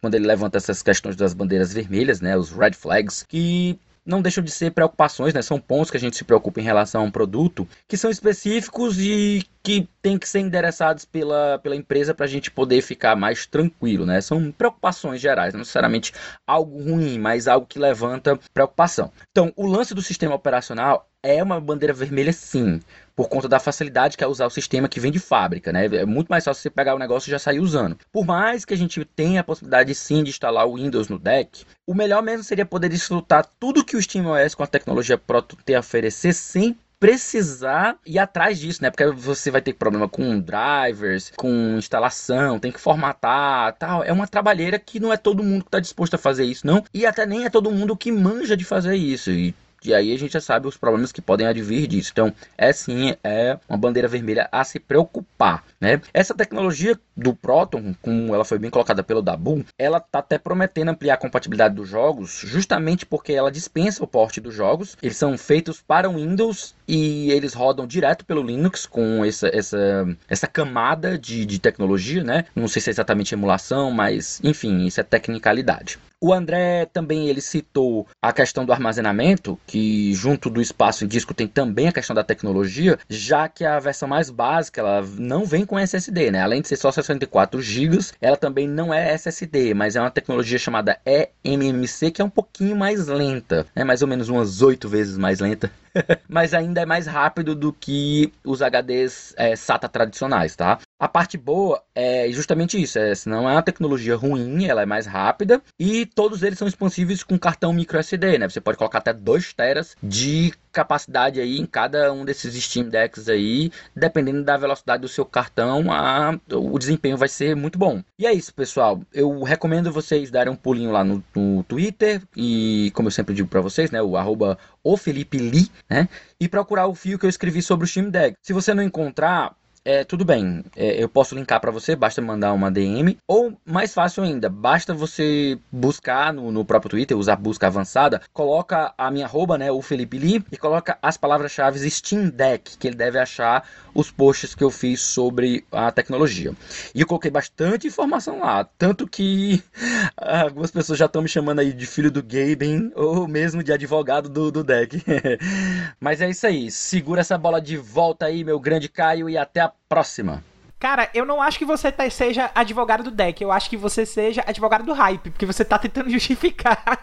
[0.00, 2.36] quando ele levanta essas questões das bandeiras vermelhas, né?
[2.36, 5.42] Os red flags, que não deixam de ser preocupações, né?
[5.42, 8.98] São pontos que a gente se preocupa em relação a um produto que são específicos
[8.98, 13.46] e que tem que ser endereçados pela, pela empresa para a gente poder ficar mais
[13.46, 14.20] tranquilo, né?
[14.20, 16.12] São preocupações gerais, não necessariamente
[16.46, 19.10] algo ruim, mas algo que levanta preocupação.
[19.30, 22.80] Então, o lance do sistema operacional é uma bandeira vermelha, sim
[23.16, 25.86] por conta da facilidade que é usar o sistema que vem de fábrica, né?
[25.86, 27.96] É muito mais fácil você pegar o negócio e já sair usando.
[28.12, 31.64] Por mais que a gente tenha a possibilidade sim de instalar o Windows no deck,
[31.86, 35.76] o melhor mesmo seria poder desfrutar tudo que o SteamOS com a tecnologia Proto tem
[35.76, 38.90] a oferecer sem precisar ir atrás disso, né?
[38.90, 44.02] Porque você vai ter problema com drivers, com instalação, tem que formatar, tal.
[44.02, 46.82] É uma trabalheira que não é todo mundo que está disposto a fazer isso, não.
[46.92, 49.30] E até nem é todo mundo que manja de fazer isso.
[49.30, 49.54] E
[49.86, 52.10] e aí a gente já sabe os problemas que podem advir disso.
[52.12, 56.00] Então, é sim, é uma bandeira vermelha a se preocupar, né?
[56.12, 60.90] Essa tecnologia do Proton, como ela foi bem colocada pelo Dabu, ela tá até prometendo
[60.90, 64.96] ampliar a compatibilidade dos jogos, justamente porque ela dispensa o porte dos jogos.
[65.02, 70.46] Eles são feitos para Windows e eles rodam direto pelo Linux com essa, essa, essa
[70.46, 72.44] camada de, de tecnologia, né?
[72.54, 75.98] Não sei se é exatamente emulação, mas enfim, isso é tecnicalidade.
[76.18, 81.34] O André também ele citou a questão do armazenamento, que junto do espaço em disco
[81.34, 85.65] tem também a questão da tecnologia, já que a versão mais básica ela não vem
[85.66, 86.42] com SSD, né?
[86.42, 90.58] Além de ser só 64 GB, ela também não é SSD, mas é uma tecnologia
[90.58, 90.98] chamada
[91.44, 93.84] eMMC que é um pouquinho mais lenta, né?
[93.84, 95.70] mais ou menos umas 8 vezes mais lenta
[96.28, 100.78] mas ainda é mais rápido do que os HDs é, SATA tradicionais, tá?
[100.98, 105.06] A parte boa é justamente isso, é, não é uma tecnologia ruim, ela é mais
[105.06, 108.48] rápida e todos eles são expansíveis com cartão micro SD, né?
[108.48, 113.30] Você pode colocar até 2 teras de capacidade aí em cada um desses Steam Decks
[113.30, 118.02] aí, dependendo da velocidade do seu cartão, a, o desempenho vai ser muito bom.
[118.18, 119.00] E é isso, pessoal.
[119.12, 123.48] Eu recomendo vocês darem um pulinho lá no, no Twitter e, como eu sempre digo
[123.48, 124.58] para vocês, né, o arroba
[124.92, 126.08] o Felipe Lee, né,
[126.40, 128.36] e procurar o fio que eu escrevi sobre o Steam Deck.
[128.42, 129.54] Se você não encontrar,
[129.86, 133.16] é, tudo bem, é, eu posso linkar para você, basta mandar uma DM.
[133.28, 138.92] Ou mais fácil ainda, basta você buscar no, no próprio Twitter, usar busca avançada, coloca
[138.98, 142.96] a minha arroba, né, o Felipe Lee, e coloca as palavras-chave Steam Deck, que ele
[142.96, 143.62] deve achar
[143.94, 146.52] os posts que eu fiz sobre a tecnologia.
[146.92, 149.62] E eu coloquei bastante informação lá, tanto que
[150.18, 154.28] algumas pessoas já estão me chamando aí de filho do Gaben, ou mesmo de advogado
[154.28, 155.00] do, do deck.
[156.00, 159.60] Mas é isso aí, segura essa bola de volta aí, meu grande Caio, e até
[159.60, 160.42] a próxima.
[160.78, 164.04] Cara, eu não acho que você tá, seja advogado do deck, eu acho que você
[164.04, 166.98] seja advogado do hype, porque você tá tentando justificar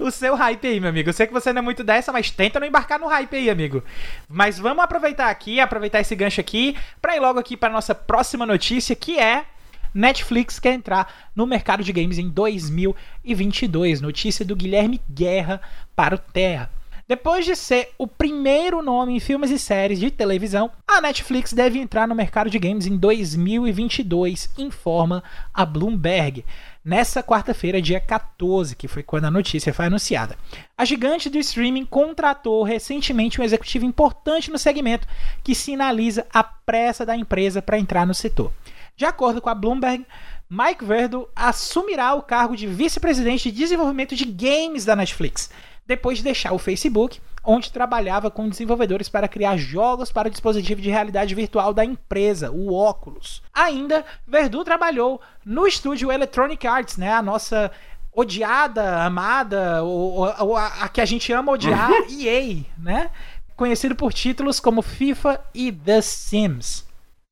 [0.00, 1.10] o seu hype aí, meu amigo.
[1.10, 3.50] Eu sei que você não é muito dessa, mas tenta não embarcar no hype aí,
[3.50, 3.84] amigo.
[4.26, 8.46] Mas vamos aproveitar aqui, aproveitar esse gancho aqui, pra ir logo aqui pra nossa próxima
[8.46, 9.44] notícia, que é
[9.92, 14.00] Netflix quer entrar no mercado de games em 2022.
[14.00, 15.60] Notícia do Guilherme Guerra
[15.94, 16.70] para o Terra.
[17.10, 21.80] Depois de ser o primeiro nome em filmes e séries de televisão, a Netflix deve
[21.80, 25.20] entrar no mercado de games em 2022, informa
[25.52, 26.44] a Bloomberg.
[26.84, 30.38] Nessa quarta-feira, dia 14, que foi quando a notícia foi anunciada.
[30.78, 35.08] A gigante do streaming contratou recentemente um executivo importante no segmento
[35.42, 38.52] que sinaliza a pressa da empresa para entrar no setor.
[38.96, 40.06] De acordo com a Bloomberg,
[40.48, 45.50] Mike Verdo assumirá o cargo de vice-presidente de desenvolvimento de games da Netflix
[45.90, 50.80] depois de deixar o Facebook, onde trabalhava com desenvolvedores para criar jogos para o dispositivo
[50.80, 53.42] de realidade virtual da empresa, o Oculus.
[53.52, 57.72] Ainda, Verdu trabalhou no estúdio Electronic Arts, né, a nossa
[58.12, 63.10] odiada, amada, ou, ou a, a, que a gente ama odiar, EA, né?
[63.56, 66.86] Conhecido por títulos como FIFA e The Sims.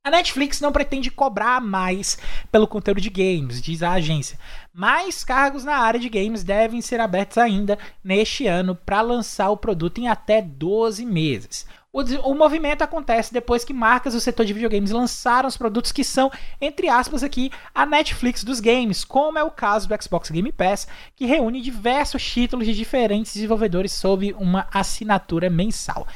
[0.05, 2.17] A Netflix não pretende cobrar mais
[2.51, 4.39] pelo conteúdo de games, diz a agência.
[4.73, 9.57] Mais cargos na área de games devem ser abertos ainda neste ano para lançar o
[9.57, 11.67] produto em até 12 meses.
[11.93, 16.05] O, o, movimento acontece depois que marcas do setor de videogames lançaram os produtos que
[16.05, 16.31] são,
[16.61, 20.87] entre aspas, aqui, a Netflix dos games, como é o caso do Xbox Game Pass,
[21.17, 26.07] que reúne diversos títulos de diferentes desenvolvedores sob uma assinatura mensal.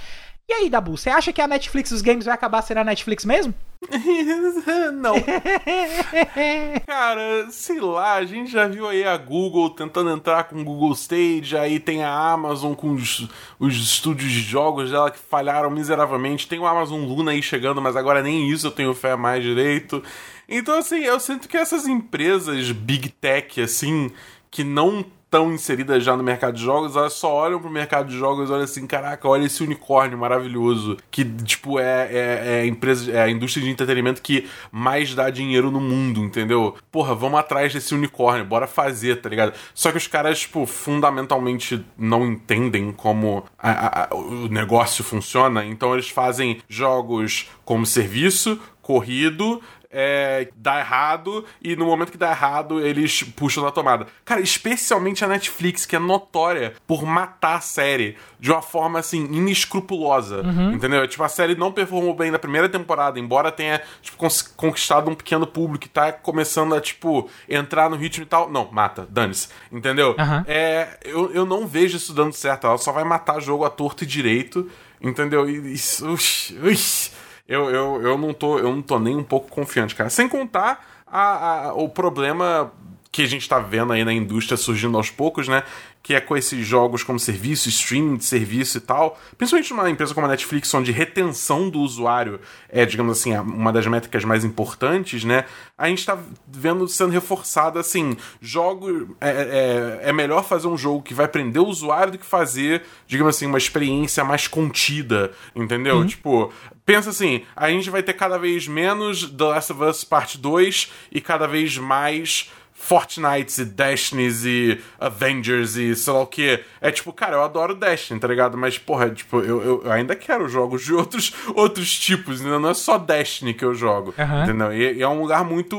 [0.52, 3.24] E aí, Dabu, você acha que a Netflix dos games vai acabar sendo a Netflix
[3.24, 3.54] mesmo?
[4.92, 5.14] Não.
[6.86, 10.92] Cara, sei lá, a gente já viu aí a Google tentando entrar com o Google
[10.92, 13.26] Stage, aí tem a Amazon com os,
[13.58, 16.46] os estúdios de jogos dela que falharam miseravelmente.
[16.46, 20.04] Tem o Amazon Luna aí chegando, mas agora nem isso eu tenho fé mais direito.
[20.46, 24.10] Então, assim, eu sinto que essas empresas Big Tech, assim,
[24.50, 28.18] que não estão inseridas já no mercado de jogos, elas só olham pro mercado de
[28.18, 32.66] jogos e olham assim, caraca, olha esse unicórnio maravilhoso, que, tipo, é, é, é, a
[32.66, 36.76] empresa, é a indústria de entretenimento que mais dá dinheiro no mundo, entendeu?
[36.90, 39.54] Porra, vamos atrás desse unicórnio, bora fazer, tá ligado?
[39.74, 45.94] Só que os caras, tipo, fundamentalmente não entendem como a, a, o negócio funciona, então
[45.94, 49.62] eles fazem jogos como serviço, corrido,
[49.92, 54.06] é, dá errado e no momento que dá errado eles puxam na tomada.
[54.24, 59.24] Cara, especialmente a Netflix, que é notória por matar a série de uma forma assim
[59.26, 60.72] inescrupulosa, uhum.
[60.72, 61.06] entendeu?
[61.06, 64.16] Tipo, a série não performou bem na primeira temporada, embora tenha tipo,
[64.56, 68.50] conquistado um pequeno público que tá começando a, tipo, entrar no ritmo e tal.
[68.50, 70.16] Não, mata, dane-se, entendeu?
[70.18, 70.44] Uhum.
[70.46, 72.66] É, eu, eu não vejo isso dando certo.
[72.66, 74.70] Ela só vai matar jogo a torto e direito,
[75.00, 75.48] entendeu?
[75.48, 76.08] E isso.
[76.08, 77.12] Ux, ux
[77.48, 80.10] eu, eu, eu, não tô, eu não tô nem um pouco confiante, cara.
[80.10, 82.72] Sem contar a, a, o problema
[83.10, 85.62] que a gente tá vendo aí na indústria surgindo aos poucos, né?
[86.02, 89.20] Que é com esses jogos como serviço, streaming de serviço e tal.
[89.38, 92.40] Principalmente numa empresa como a Netflix, onde retenção do usuário
[92.72, 95.44] é, digamos assim, uma das métricas mais importantes, né?
[95.76, 99.14] A gente tá vendo sendo reforçado assim: jogo.
[99.20, 102.82] É, é, é melhor fazer um jogo que vai prender o usuário do que fazer,
[103.06, 105.98] digamos assim, uma experiência mais contida, entendeu?
[105.98, 106.06] Uhum.
[106.06, 106.50] Tipo,
[106.86, 110.90] pensa assim: a gente vai ter cada vez menos The Last of Us Parte 2
[111.12, 112.50] e cada vez mais
[112.82, 116.58] Fortnites e Destinies e Avengers e sei lá o que.
[116.80, 118.58] É tipo, cara, eu adoro Destiny, tá ligado?
[118.58, 122.58] Mas, porra, tipo, eu, eu ainda quero jogos de outros, outros tipos, entendeu?
[122.58, 124.42] Não é só Destiny que eu jogo, uhum.
[124.42, 124.72] entendeu?
[124.72, 125.76] E, e, é um lugar muito.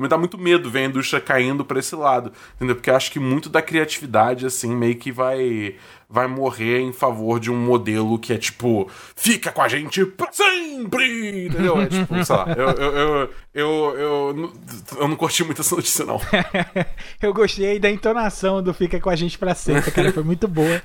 [0.00, 2.74] Me dá muito medo ver a indústria caindo pra esse lado, entendeu?
[2.74, 5.76] Porque eu acho que muito da criatividade, assim, meio que vai
[6.10, 10.28] vai morrer em favor de um modelo que é tipo, fica com a gente pra
[10.32, 11.46] sempre!
[11.46, 11.80] Entendeu?
[11.80, 14.52] É tipo, sei lá, eu, eu, eu, eu, eu,
[14.98, 16.20] eu não curti muito essa notícia, não.
[17.22, 20.82] eu gostei da entonação do fica com a gente pra sempre, cara, foi muito boa.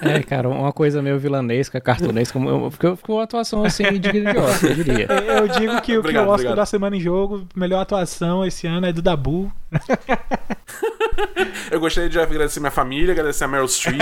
[0.00, 2.38] É, cara, uma coisa meio vilanesca, cartunesca,
[2.70, 5.08] ficou, ficou uma atuação assim digna de Oscar, eu diria.
[5.38, 6.56] Eu digo que, obrigado, que o Oscar obrigado.
[6.56, 9.52] da semana em jogo, melhor atuação esse ano é do Dabu.
[11.70, 14.00] eu gostaria de agradecer minha família, agradecer a Meryl Streep.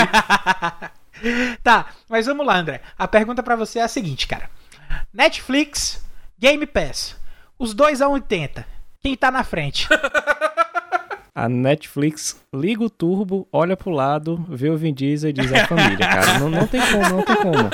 [1.62, 2.80] tá, mas vamos lá, André.
[2.98, 4.50] A pergunta para você é a seguinte, cara.
[5.12, 6.04] Netflix,
[6.38, 7.16] Game Pass.
[7.58, 8.66] Os dois a 80.
[9.00, 9.88] Quem tá na frente?
[11.34, 15.66] A Netflix liga o turbo, olha pro lado, vê o Vin Diesel e diz a
[15.66, 16.38] família, cara.
[16.38, 17.70] Não, não tem como, não tem como.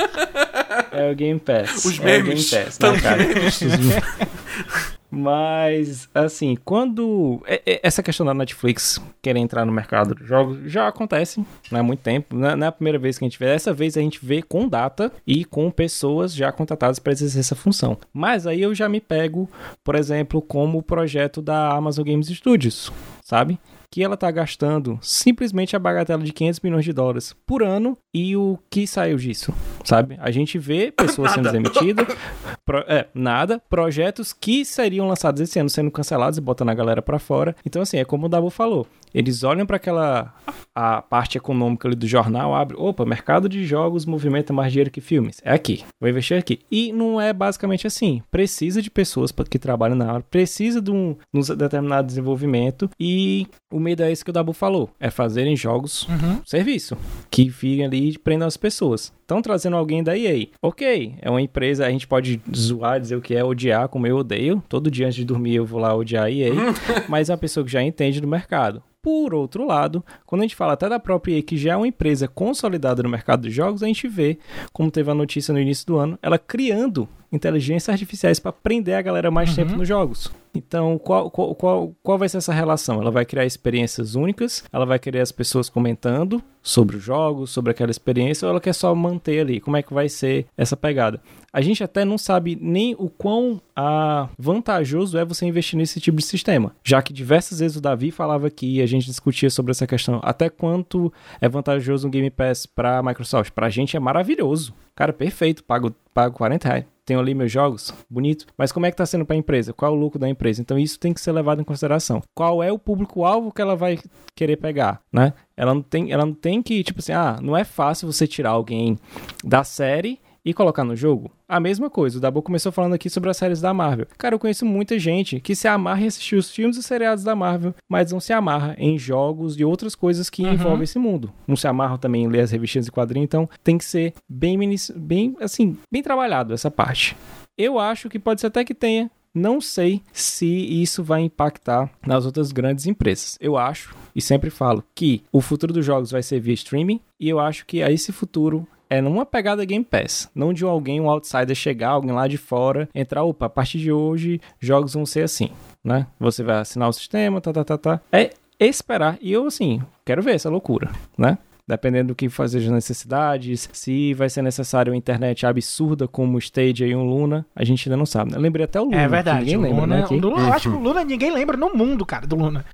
[0.91, 1.85] É o Game Pass.
[1.85, 2.53] Os memes.
[2.53, 4.99] É o Game Pass, né, cara?
[5.15, 7.43] Mas, assim, quando.
[7.47, 11.81] É, é, essa questão da Netflix querer entrar no mercado de jogos já acontece não
[11.81, 12.35] há muito tempo.
[12.35, 13.45] Não é a primeira vez que a gente vê.
[13.45, 17.55] Dessa vez a gente vê com data e com pessoas já contratadas para exercer essa
[17.55, 17.99] função.
[18.11, 19.51] Mas aí eu já me pego,
[19.85, 22.91] por exemplo, como o projeto da Amazon Games Studios,
[23.23, 23.59] sabe?
[23.93, 28.35] Que ela está gastando simplesmente a bagatela de 500 milhões de dólares por ano e
[28.35, 29.53] o que saiu disso,
[29.85, 30.17] sabe?
[30.19, 32.07] A gente vê pessoas sendo demitidas,
[32.65, 37.03] pro, é, nada, projetos que seriam lançados esse ano sendo cancelados e botando a galera
[37.03, 37.55] para fora.
[37.67, 40.35] Então, assim, é como o Dabu falou, eles olham para aquela
[40.75, 45.01] a parte econômica ali do jornal, abre, opa, mercado de jogos movimenta mais dinheiro que
[45.01, 45.41] filmes.
[45.45, 46.61] É aqui, vou investir aqui.
[46.71, 48.23] E não é basicamente assim.
[48.31, 53.79] Precisa de pessoas que trabalham na área, precisa de um, um determinado desenvolvimento e o
[53.79, 56.41] medo é esse que o Dabu falou, é fazerem jogos uhum.
[56.45, 56.97] serviço,
[57.31, 59.13] que fiquem ali e prendam as pessoas.
[59.21, 60.49] Estão trazendo alguém da EA.
[60.63, 64.19] Ok, é uma empresa, a gente pode zoar, dizer o que é odiar, como eu
[64.19, 64.63] odeio.
[64.69, 66.53] Todo dia antes de dormir eu vou lá odiar a EA,
[67.09, 68.83] mas é uma pessoa que já entende do mercado.
[69.03, 71.89] Por outro lado, quando a gente fala até da própria EA, que já é uma
[71.89, 74.39] empresa consolidada no mercado de jogos, a gente vê,
[74.73, 79.03] como teve a notícia no início do ano, ela criando inteligências artificiais para prender a
[79.03, 79.57] galera mais Uhum.
[79.57, 80.31] tempo nos jogos.
[80.55, 83.01] Então, qual, qual, qual, qual vai ser essa relação?
[83.01, 87.71] Ela vai criar experiências únicas, ela vai querer as pessoas comentando sobre os jogos, sobre
[87.71, 89.61] aquela experiência, ou ela quer só manter ali?
[89.61, 91.21] Como é que vai ser essa pegada?
[91.51, 96.19] A gente até não sabe nem o quão ah, vantajoso é você investir nesse tipo
[96.19, 99.87] de sistema, já que diversas vezes o Davi falava que a gente discutia sobre essa
[99.87, 101.11] questão, até quanto
[101.41, 103.53] é vantajoso um Game Pass para a Microsoft.
[103.53, 104.75] Para a gente é maravilhoso.
[104.95, 108.47] Cara, perfeito, pago, pago 40 reais tenho ali meus jogos, bonito.
[108.57, 109.73] Mas como é que tá sendo para a empresa?
[109.73, 110.61] Qual é o lucro da empresa?
[110.61, 112.23] Então isso tem que ser levado em consideração.
[112.35, 113.99] Qual é o público-alvo que ela vai
[114.37, 115.33] querer pegar, né?
[115.57, 118.51] Ela não tem, ela não tem que, tipo assim, ah, não é fácil você tirar
[118.51, 118.99] alguém
[119.45, 121.31] da série e colocar no jogo?
[121.49, 124.07] A mesma coisa, o Dabu começou falando aqui sobre as séries da Marvel.
[124.19, 127.35] Cara, eu conheço muita gente que se amarra em assistir os filmes e seriados da
[127.37, 130.53] Marvel, mas não se amarra em jogos e outras coisas que Uhum.
[130.55, 131.33] envolvem esse mundo.
[131.47, 134.59] Não se amarram também em ler as revistinhas e quadrinhos, então tem que ser bem,
[134.97, 137.17] bem assim, bem trabalhado essa parte.
[137.57, 139.11] Eu acho que pode ser até que tenha.
[139.35, 143.39] Não sei se isso vai impactar nas outras grandes empresas.
[143.41, 147.31] Eu acho, e sempre falo, que o futuro dos jogos vai ser via streaming, e
[147.31, 150.29] eu acho que esse futuro é numa pegada Game Pass.
[150.35, 153.91] Não de alguém, um outsider chegar, alguém lá de fora, entrar, opa, a partir de
[153.91, 155.49] hoje, jogos vão ser assim,
[155.83, 156.07] né?
[156.21, 158.01] Você vai assinar o sistema, tá, tá, tá, tá.
[158.13, 158.31] É
[158.61, 159.17] esperar.
[159.23, 161.39] E eu, assim, quero ver essa loucura, né?
[161.67, 166.39] Dependendo do que fazer as necessidades, se vai ser necessário uma internet absurda como o
[166.39, 168.33] Stage e um Luna, a gente ainda não sabe.
[168.33, 168.39] né?
[168.39, 169.01] Lembrei até o Luna.
[169.01, 169.47] É verdade.
[169.47, 170.07] Ninguém lembra, Luna, né?
[170.11, 172.65] Luna, eu acho que o Luna ninguém lembra no mundo, cara, do Luna.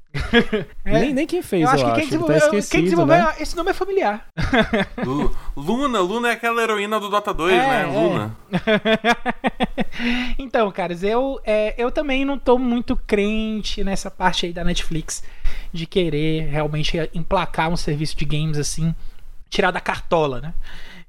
[0.84, 0.90] É.
[1.00, 3.34] Nem, nem quem fez, eu acho que quem Ele tá desenvolveu, esquecido, quem desenvolveu né?
[3.40, 4.26] esse nome é familiar.
[5.04, 7.82] Lu- Luna, Luna é aquela heroína do Dota 2, É, né?
[7.82, 7.86] é.
[7.86, 8.36] Luna.
[10.38, 15.22] então, caras, eu, é, eu também não tô muito crente nessa parte aí da Netflix
[15.72, 18.94] de querer realmente emplacar um serviço de games assim,
[19.50, 20.54] tirar da cartola, né?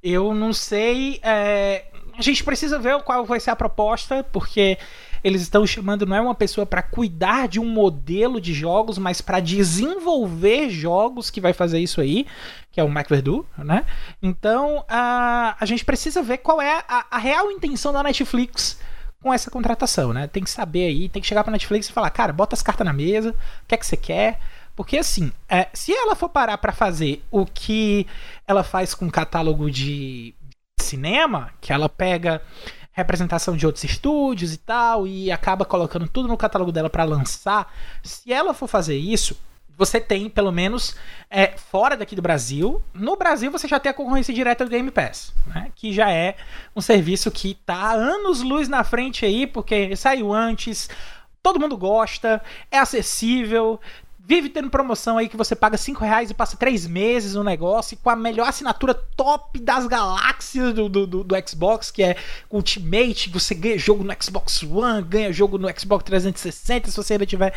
[0.01, 1.19] Eu não sei.
[1.23, 1.85] é,
[2.17, 4.77] a gente precisa ver qual vai ser a proposta, porque
[5.23, 9.21] eles estão chamando não é uma pessoa para cuidar de um modelo de jogos, mas
[9.21, 12.25] para desenvolver jogos que vai fazer isso aí,
[12.71, 13.85] que é o Mac Verdu, né?
[14.21, 18.79] Então a, a gente precisa ver qual é a, a real intenção da Netflix
[19.21, 20.27] com essa contratação, né?
[20.27, 22.85] Tem que saber aí, tem que chegar pra Netflix e falar, cara, bota as cartas
[22.85, 24.39] na mesa, o que é que você quer?
[24.75, 28.07] Porque assim, é, se ela for parar pra fazer o que
[28.47, 30.33] ela faz com o catálogo de
[30.79, 32.41] cinema, que ela pega
[32.99, 37.73] representação de outros estúdios e tal e acaba colocando tudo no catálogo dela pra lançar,
[38.03, 39.35] se ela for fazer isso,
[39.79, 40.97] você tem, pelo menos,
[41.29, 42.81] é, fora daqui do Brasil.
[42.93, 45.71] No Brasil, você já tem a concorrência direta do Game Pass, né?
[45.73, 46.35] Que já é
[46.75, 50.89] um serviço que tá anos luz na frente aí, porque saiu antes,
[51.41, 53.79] todo mundo gosta, é acessível.
[54.21, 57.97] Vive tendo promoção aí que você paga 5 reais e passa 3 meses no negócio
[57.97, 62.15] com a melhor assinatura top das galáxias do, do, do, do Xbox, que é
[62.51, 63.29] Ultimate.
[63.29, 67.53] Você ganha jogo no Xbox One, ganha jogo no Xbox 360, se você ainda tiver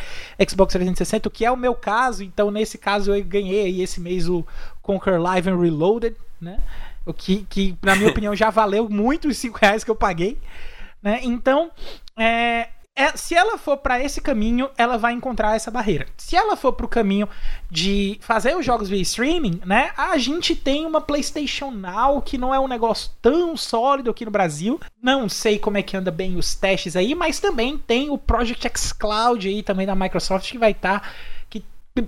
[0.49, 2.23] Xbox 360, o que é o meu caso.
[2.23, 4.45] Então, nesse caso, eu ganhei aí esse mês o
[4.81, 6.59] Conquer Live and Reloaded, né?
[7.05, 10.39] O que, que na minha opinião, já valeu muito os 5 reais que eu paguei.
[11.03, 11.19] Né?
[11.23, 11.69] Então,
[12.17, 16.05] é, é, se ela for para esse caminho, ela vai encontrar essa barreira.
[16.15, 17.27] Se ela for para o caminho
[17.69, 19.91] de fazer os jogos via streaming, né?
[19.97, 24.31] A gente tem uma PlayStation Now que não é um negócio tão sólido aqui no
[24.31, 24.79] Brasil.
[25.01, 28.67] Não sei como é que anda bem os testes aí, mas também tem o Project
[28.67, 31.11] X Cloud aí também da Microsoft que vai estar
[31.49, 31.63] que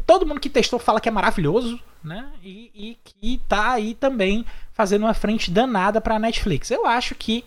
[0.05, 2.27] todo mundo que testou fala que é maravilhoso, né?
[2.43, 6.69] E, e que tá aí também fazendo uma frente danada para a Netflix.
[6.69, 7.43] Eu acho que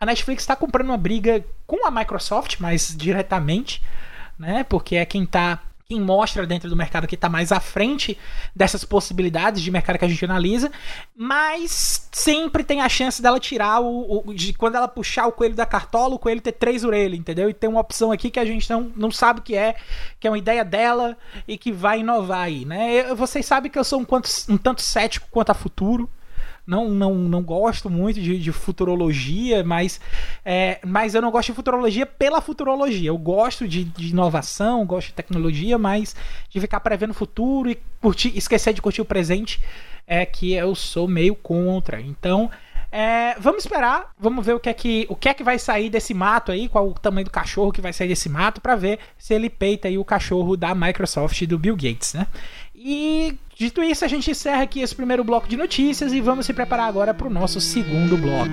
[0.00, 3.82] a Netflix está comprando uma briga com a Microsoft, mais diretamente,
[4.38, 4.64] né?
[4.64, 5.60] Porque é quem tá.
[5.86, 8.16] Quem mostra dentro do mercado que está mais à frente
[8.54, 10.70] dessas possibilidades de mercado que a gente analisa,
[11.16, 15.56] mas sempre tem a chance dela tirar o, o- de quando ela puxar o coelho
[15.56, 17.50] da cartola, o coelho ter três orelhas, entendeu?
[17.50, 19.74] E tem uma opção aqui que a gente não, não sabe o que é,
[20.20, 21.16] que é uma ideia dela
[21.48, 23.10] e que vai inovar aí, né?
[23.10, 26.08] Eu- vocês sabem que eu sou um, quanto, um tanto cético quanto a futuro,
[26.66, 30.00] não, não, não gosto muito de, de futurologia, mas,
[30.44, 33.08] é, mas eu não gosto de futurologia pela futurologia.
[33.08, 36.14] Eu gosto de, de inovação, gosto de tecnologia, mas
[36.48, 39.60] de ficar prevendo o futuro e curtir, esquecer de curtir o presente
[40.06, 42.00] é que eu sou meio contra.
[42.00, 42.50] Então,
[42.92, 45.88] é, vamos esperar, vamos ver o que é que o que é que vai sair
[45.88, 48.98] desse mato aí, qual o tamanho do cachorro que vai sair desse mato, para ver
[49.16, 52.26] se ele peita aí o cachorro da Microsoft e do Bill Gates, né?
[52.82, 56.54] E dito isso, a gente encerra aqui esse primeiro bloco de notícias e vamos se
[56.54, 58.48] preparar agora para o nosso segundo bloco.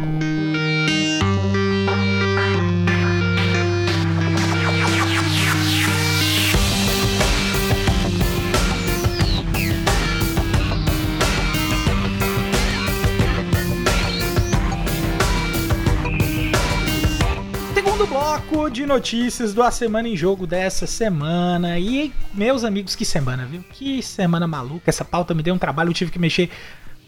[18.47, 21.77] Bloco de notícias do A Semana em Jogo dessa semana.
[21.77, 23.63] E, meus amigos, que semana, viu?
[23.71, 24.89] Que semana maluca.
[24.89, 26.49] Essa pauta me deu um trabalho, eu tive que mexer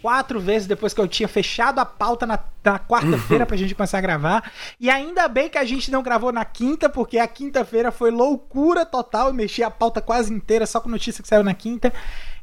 [0.02, 3.98] quatro vezes depois que eu tinha fechado a pauta na, na quarta-feira pra gente começar
[3.98, 4.52] a gravar.
[4.80, 8.86] E ainda bem que a gente não gravou na quinta, porque a quinta-feira foi loucura
[8.86, 9.28] total.
[9.28, 11.94] Eu mexi a pauta quase inteira só com notícia que saiu na quinta.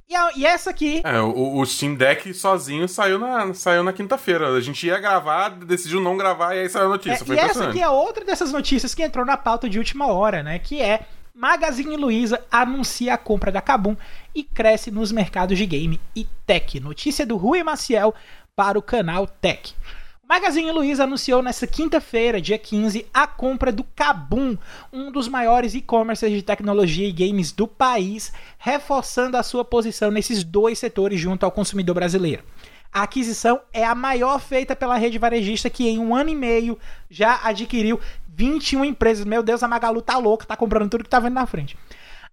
[0.08, 1.02] E, a, e essa aqui.
[1.04, 4.48] É, o, o, Steam Deck sozinho saiu na, saiu na quinta-feira.
[4.48, 7.24] A gente ia gravar, decidiu não gravar e aí saiu a notícia.
[7.32, 10.42] É, e essa aqui é outra dessas notícias que entrou na pauta de última hora,
[10.44, 10.60] né?
[10.60, 11.00] Que é
[11.34, 13.96] Magazine Luiza anuncia a compra da Kabum
[14.34, 16.78] e cresce nos mercados de game e tech.
[16.78, 18.14] Notícia do Rui Maciel
[18.54, 19.74] para o canal Tech.
[20.28, 24.58] Magazine Luiza anunciou nesta quinta-feira, dia 15, a compra do Kabum,
[24.92, 30.42] um dos maiores e-commerces de tecnologia e games do país, reforçando a sua posição nesses
[30.42, 32.42] dois setores junto ao consumidor brasileiro.
[32.92, 36.76] A aquisição é a maior feita pela rede varejista que em um ano e meio
[37.08, 39.24] já adquiriu 21 empresas.
[39.24, 41.78] Meu Deus, a Magalu tá louca, tá comprando tudo que tá vendo na frente.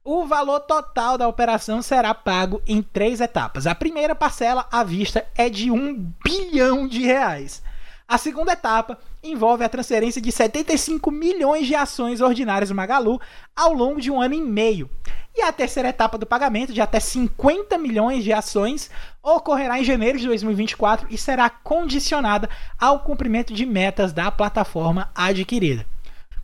[0.04, 3.68] O valor total da operação será pago em três etapas.
[3.68, 7.62] A primeira parcela à vista é de um bilhão de reais.
[8.08, 13.20] A segunda etapa envolve a transferência de 75 milhões de ações ordinárias do Magalu
[13.56, 14.90] ao longo de um ano e meio.
[15.36, 18.92] E a terceira etapa do pagamento, de até 50 milhões de ações,
[19.22, 25.93] ocorrerá em janeiro de 2024 e será condicionada ao cumprimento de metas da plataforma adquirida.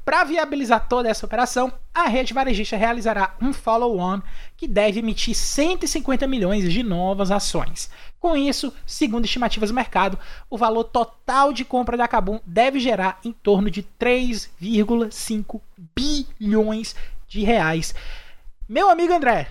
[0.09, 4.23] Para viabilizar toda essa operação, a rede varejista realizará um follow-on
[4.57, 7.91] que deve emitir 150 milhões de novas ações.
[8.19, 10.17] Com isso, segundo estimativas do mercado,
[10.49, 15.61] o valor total de compra da Kabum deve gerar em torno de 3,5
[15.95, 16.95] bilhões
[17.27, 17.93] de reais.
[18.67, 19.49] Meu amigo André,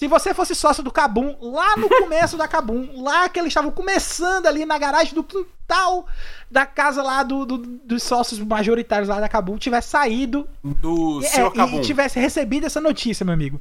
[0.00, 3.70] se você fosse sócio do Cabum, lá no começo da Cabum, lá que eles estavam
[3.70, 6.06] começando ali na garagem do quintal
[6.50, 11.26] da casa lá do, do dos sócios majoritários lá da Cabum, tivesse saído do e,
[11.26, 13.60] seu é, e tivesse recebido essa notícia, meu amigo.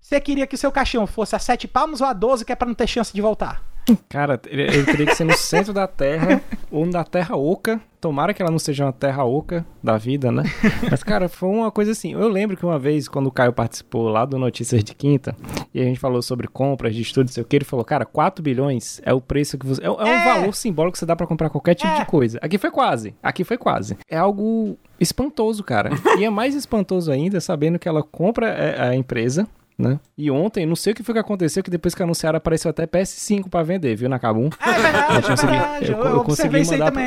[0.00, 2.54] Você queria que o seu caixão fosse a 7 palmos ou a 12, que é
[2.54, 3.60] pra não ter chance de voltar?
[4.08, 7.80] Cara, ele teria que ser no centro da Terra ou na Terra Oca.
[8.00, 10.44] Tomara que ela não seja uma Terra Oca da vida, né?
[10.90, 12.14] Mas, cara, foi uma coisa assim.
[12.14, 15.36] Eu lembro que uma vez, quando o Caio participou lá do Notícias de Quinta,
[15.74, 18.06] e a gente falou sobre compras de estudo, não sei o que, ele falou, cara,
[18.06, 19.82] 4 bilhões é o preço que você.
[19.82, 20.24] É, é um é.
[20.24, 21.98] valor simbólico que você dá para comprar qualquer tipo é.
[21.98, 22.38] de coisa.
[22.40, 23.14] Aqui foi quase.
[23.22, 23.98] Aqui foi quase.
[24.08, 25.90] É algo espantoso, cara.
[26.18, 29.46] e é mais espantoso ainda sabendo que ela compra é, a empresa,
[29.80, 29.98] né?
[30.16, 32.86] E ontem, não sei o que foi que aconteceu, que depois que anunciaram apareceu até
[32.86, 34.50] PS5 para vender, viu, na Kabum.
[34.60, 37.02] É verdade, eu, consegui, é eu, eu, eu consegui mandar pra,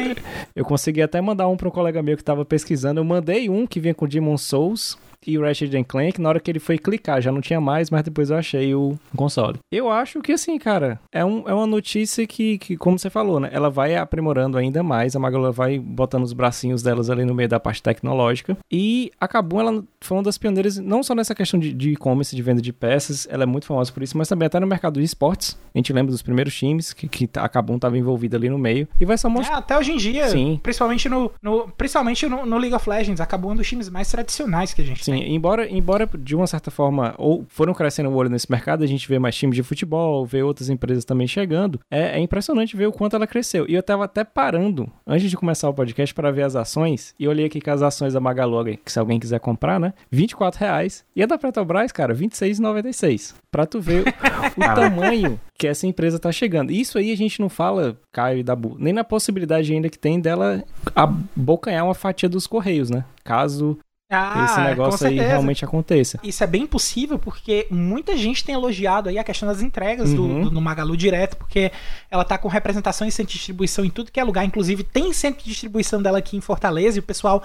[0.56, 3.00] eu consegui até mandar um para um colega meu que tava pesquisando.
[3.00, 6.50] Eu mandei um que vinha com Demon Souls e o Ratchet Clank, na hora que
[6.50, 9.60] ele foi clicar, já não tinha mais, mas depois eu achei o console.
[9.72, 13.40] Eu acho que assim, cara, é, um, é uma notícia que, que, como você falou,
[13.40, 13.50] né?
[13.52, 17.50] Ela vai aprimorando ainda mais, a Magalu vai botando os bracinhos delas ali no meio
[17.50, 18.58] da parte tecnológica.
[18.72, 22.38] E a Kabum, ela foi uma das pioneiras, não só nessa questão de e-commerce, de,
[22.38, 25.00] de, venda de peças, ela é muito famosa por isso, mas também até no mercado
[25.00, 25.58] de esportes.
[25.74, 28.88] A gente lembra dos primeiros times que, que a Kabum estava envolvida ali no meio.
[29.00, 29.56] E vai só mostrar.
[29.56, 30.60] É, até hoje em dia, Sim.
[30.62, 33.90] principalmente no, no principalmente no, no, League of Legends, a Kabum é um dos times
[33.90, 35.34] mais tradicionais que a gente Sim, tem.
[35.34, 39.08] embora, embora de uma certa forma, ou foram crescendo o olho nesse mercado, a gente
[39.08, 42.92] vê mais times de futebol, vê outras empresas também chegando, é, é impressionante ver o
[42.92, 43.66] quanto ela cresceu.
[43.68, 47.28] E eu tava até parando, antes de começar o podcast, para ver as ações, e
[47.28, 48.54] olhei aqui que as ações da Magalu,
[48.84, 51.04] que se alguém quiser comprar, né, 24 reais.
[51.16, 53.36] E a da Petrobras, cara, 26,96.
[53.52, 56.72] Pra tu ver o tamanho que essa empresa tá chegando.
[56.72, 60.20] Isso aí a gente não fala, Caio e Dabu, nem na possibilidade ainda que tem
[60.20, 60.64] dela
[60.96, 63.06] abocanhar uma fatia dos Correios, né?
[63.24, 63.78] Caso
[64.14, 66.20] ah, esse negócio aí realmente aconteça.
[66.24, 70.44] Isso é bem possível porque muita gente tem elogiado aí a questão das entregas uhum.
[70.44, 71.72] do, do, Magalu direto, porque
[72.10, 74.46] ela tá com representação e centro de distribuição em tudo que é lugar.
[74.46, 77.44] Inclusive, tem centro de distribuição dela aqui em Fortaleza e o pessoal,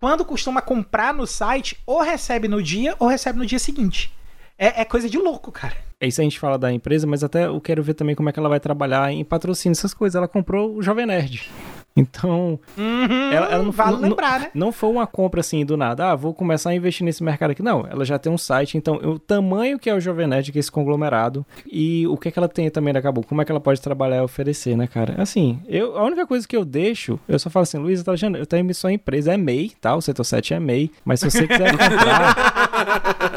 [0.00, 4.12] quando costuma comprar no site, ou recebe no dia ou recebe no dia seguinte.
[4.58, 5.76] É, é coisa de louco, cara.
[6.00, 8.32] É isso a gente fala da empresa, mas até eu quero ver também como é
[8.32, 10.14] que ela vai trabalhar em patrocínio, essas coisas.
[10.14, 11.50] Ela comprou o Jovem Nerd.
[11.96, 14.50] Então, uhum, ela, ela, não, vale não, lembrar, né?
[14.54, 16.10] não foi uma compra assim do nada.
[16.10, 17.62] Ah, vou começar a investir nesse mercado aqui.
[17.62, 18.76] Não, ela já tem um site.
[18.76, 22.28] Então, o tamanho que é o Jovem Nerd, que é esse conglomerado, e o que,
[22.28, 24.76] é que ela tem também da Cabo, como é que ela pode trabalhar e oferecer,
[24.76, 25.14] né, cara?
[25.16, 28.46] Assim, eu, a única coisa que eu deixo, eu só falo assim, Luiz, tá eu
[28.46, 29.94] tenho só empresa, é MEI, tá?
[29.94, 32.36] O setor 7 é MEI, mas se você quiser comprar.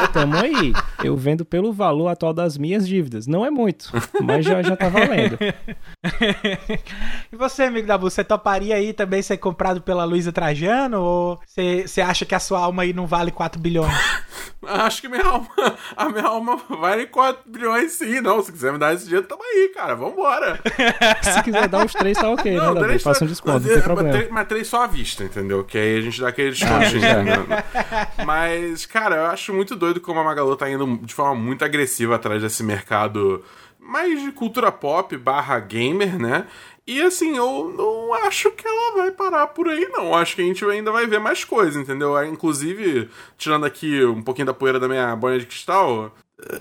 [0.14, 0.74] Tamo aí.
[1.04, 3.28] Eu vendo pelo valor atual das minhas dívidas.
[3.28, 3.92] Não é muito,
[4.22, 5.38] mas já, já tá valendo.
[7.32, 11.02] e você, amigo da Bu, você toparia aí também ser comprado pela Luísa Trajano?
[11.02, 13.94] Ou você, acha que a sua alma aí não vale 4 bilhões?
[14.62, 15.50] Acho que minha alma,
[15.96, 18.20] a minha alma vale 4 bilhões sim.
[18.20, 19.96] Não, se quiser me dar esse dinheiro, tamo aí, cara.
[19.96, 20.60] Vambora.
[21.24, 23.00] Se quiser dar os três, tá ok, não, né, Davi?
[23.00, 24.18] Faça um desconto, não tem problema.
[24.18, 25.64] Mas, mas três só à vista, entendeu?
[25.64, 27.02] Que aí a gente dá aquele descontinho.
[27.74, 31.64] Ah, mas, cara, eu acho muito doido como a Magalu tá indo de forma muito
[31.64, 33.44] agressiva atrás desse mercado
[33.80, 36.46] mais de cultura pop barra gamer, né?
[36.90, 40.16] E assim, eu não acho que ela vai parar por aí, não.
[40.16, 42.26] Acho que a gente ainda vai ver mais coisas, entendeu?
[42.26, 46.12] Inclusive, tirando aqui um pouquinho da poeira da minha boia de cristal,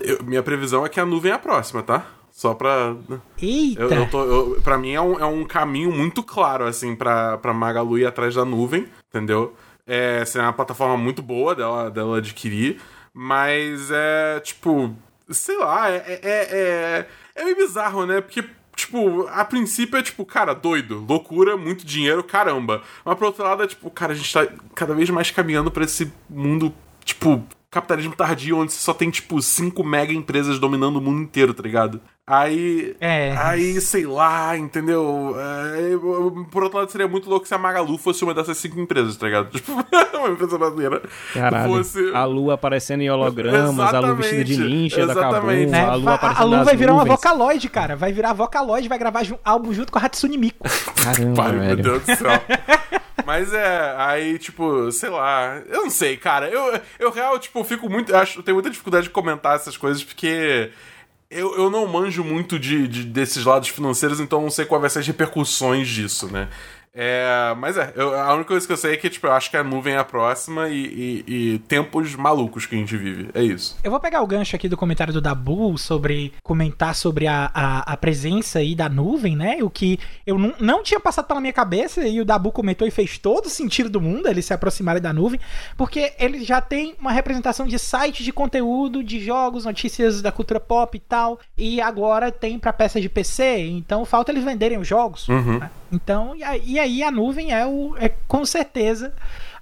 [0.01, 2.05] eu, minha previsão é que a nuvem é a próxima, tá?
[2.31, 2.95] Só pra.
[3.41, 3.81] Eita!
[3.81, 7.39] Eu, eu tô, eu, pra mim é um, é um caminho muito claro, assim, pra,
[7.39, 9.55] pra Magalu ir atrás da nuvem, entendeu?
[9.87, 12.79] É, assim, é uma plataforma muito boa dela, dela adquirir,
[13.11, 14.95] mas é, tipo,
[15.27, 18.21] sei lá, é, é, é, é meio bizarro, né?
[18.21, 18.43] Porque
[18.79, 22.81] tipo, a princípio é tipo, cara, doido, loucura, muito dinheiro, caramba.
[23.03, 25.83] Mas pro outro lado é tipo, cara, a gente tá cada vez mais caminhando para
[25.83, 26.73] esse mundo,
[27.03, 31.53] tipo, capitalismo tardio, onde você só tem, tipo, cinco mega empresas dominando o mundo inteiro,
[31.53, 32.01] tá ligado?
[32.25, 32.95] Aí.
[32.99, 33.35] É.
[33.37, 35.35] Aí, sei lá, entendeu?
[35.35, 35.97] É,
[36.51, 39.25] por outro lado, seria muito louco se a Magalu fosse uma dessas cinco empresas, tá
[39.25, 39.49] ligado?
[39.59, 41.01] Tipo, uma empresa brasileira.
[41.33, 41.73] Caralho.
[41.73, 42.11] Fosse...
[42.13, 45.71] A Lu aparecendo em hologramas, exatamente, a Lu vestida de ninja exatamente.
[45.71, 47.09] da Kabum, é, a Lu aparecendo A Lu vai virar nuvens.
[47.09, 47.95] uma Vocaloid, cara.
[47.95, 50.67] Vai virar Vocaloid, vai gravar álbum junto com a Hatsune Miku.
[51.03, 51.65] Caramba, Pai, velho.
[51.65, 52.29] Meu Deus do céu.
[53.25, 55.61] Mas é, aí, tipo, sei lá.
[55.67, 56.49] Eu não sei, cara.
[56.49, 58.15] Eu, eu real, tipo, fico muito.
[58.15, 60.71] Acho, eu tenho muita dificuldade de comentar essas coisas porque
[61.29, 64.89] eu, eu não manjo muito de, de, desses lados financeiros, então não sei quais vão
[64.89, 66.49] ser as repercussões disso, né?
[66.93, 69.49] É, mas é, eu, a única coisa que eu sei é que tipo, eu acho
[69.49, 73.29] que a nuvem é a próxima e, e, e, tempos malucos que a gente vive.
[73.33, 73.77] É isso.
[73.83, 77.93] Eu vou pegar o gancho aqui do comentário do Dabu sobre comentar sobre a, a,
[77.93, 79.59] a presença aí da nuvem, né?
[79.61, 82.91] O que eu não, não tinha passado pela minha cabeça e o Dabu comentou e
[82.91, 85.39] fez todo o sentido do mundo eles se aproximarem da nuvem,
[85.77, 90.59] porque ele já tem uma representação de site de conteúdo, de jogos, notícias da cultura
[90.59, 94.87] pop e tal, e agora tem para peça de PC, então falta eles venderem os
[94.87, 95.27] jogos.
[95.27, 95.59] Uhum.
[95.59, 95.69] Né?
[95.91, 99.13] Então, e aí, a nuvem é, o, é com certeza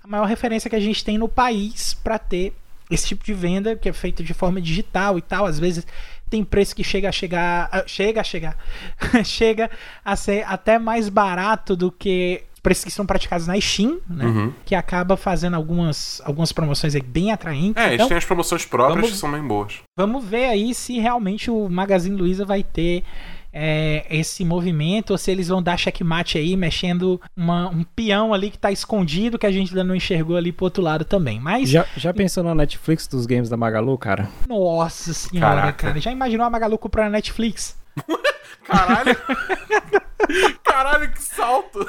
[0.04, 2.54] a maior referência que a gente tem no país para ter
[2.90, 5.46] esse tipo de venda que é feito de forma digital e tal.
[5.46, 5.86] Às vezes
[6.30, 8.58] tem preço que chega a chegar, chega a chegar,
[9.24, 9.72] chega
[10.04, 14.26] a ser até mais barato do que preços que são praticados na Steam, né?
[14.26, 14.54] Uhum.
[14.66, 17.82] Que acaba fazendo algumas, algumas promoções bem atraentes.
[17.82, 19.80] É, então, eles têm as promoções próprias vamos, que são bem boas.
[19.98, 23.06] Vamos ver aí se realmente o Magazine Luiza vai ter
[23.60, 28.52] é, esse movimento ou se eles vão dar checkmate aí, mexendo uma, um peão ali
[28.52, 31.40] que tá escondido que a gente ainda não enxergou ali pro outro lado também.
[31.40, 31.68] Mas.
[31.68, 34.30] Já, já pensou na Netflix dos games da Magalu, cara?
[34.48, 35.88] Nossa senhora, Caraca.
[35.88, 36.00] cara.
[36.00, 37.76] Já imaginou a Magalu comprar a Netflix?
[38.64, 39.16] Caralho!
[40.64, 41.88] Caralho, que salto!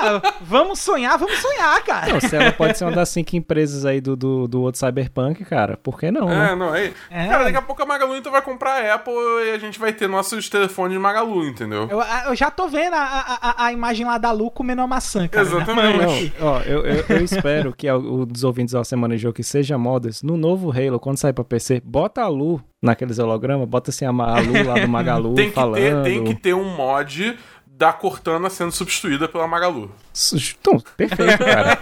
[0.00, 2.12] Ah, vamos sonhar, vamos sonhar, cara.
[2.12, 5.44] Não, se ela pode ser uma das cinco empresas aí do, do, do outro Cyberpunk,
[5.44, 6.30] cara, por que não?
[6.30, 6.54] É, né?
[6.54, 6.92] não, aí.
[7.10, 7.26] É.
[7.26, 9.12] Cara, daqui a pouco a Magalu então vai comprar a Apple
[9.46, 11.88] e a gente vai ter nossos telefones de Magalu, entendeu?
[11.90, 15.26] Eu, eu já tô vendo a, a, a, imagem lá da Lu comendo uma maçã,
[15.26, 15.46] cara.
[15.46, 16.32] Exatamente.
[16.38, 19.76] Não, ó, eu, eu, eu espero que os ouvintes da Semana de Jogo que seja
[19.76, 24.04] modas, no novo Halo, quando sair pra PC, bota a Lu naqueles hologramas, bota assim
[24.04, 25.74] a Lu lá do Magalu tem que falando.
[25.74, 27.36] Ter, tem que ter um mod
[27.66, 29.90] da Cortana sendo substituída pela Magalu.
[30.32, 31.78] Então, perfeito, cara.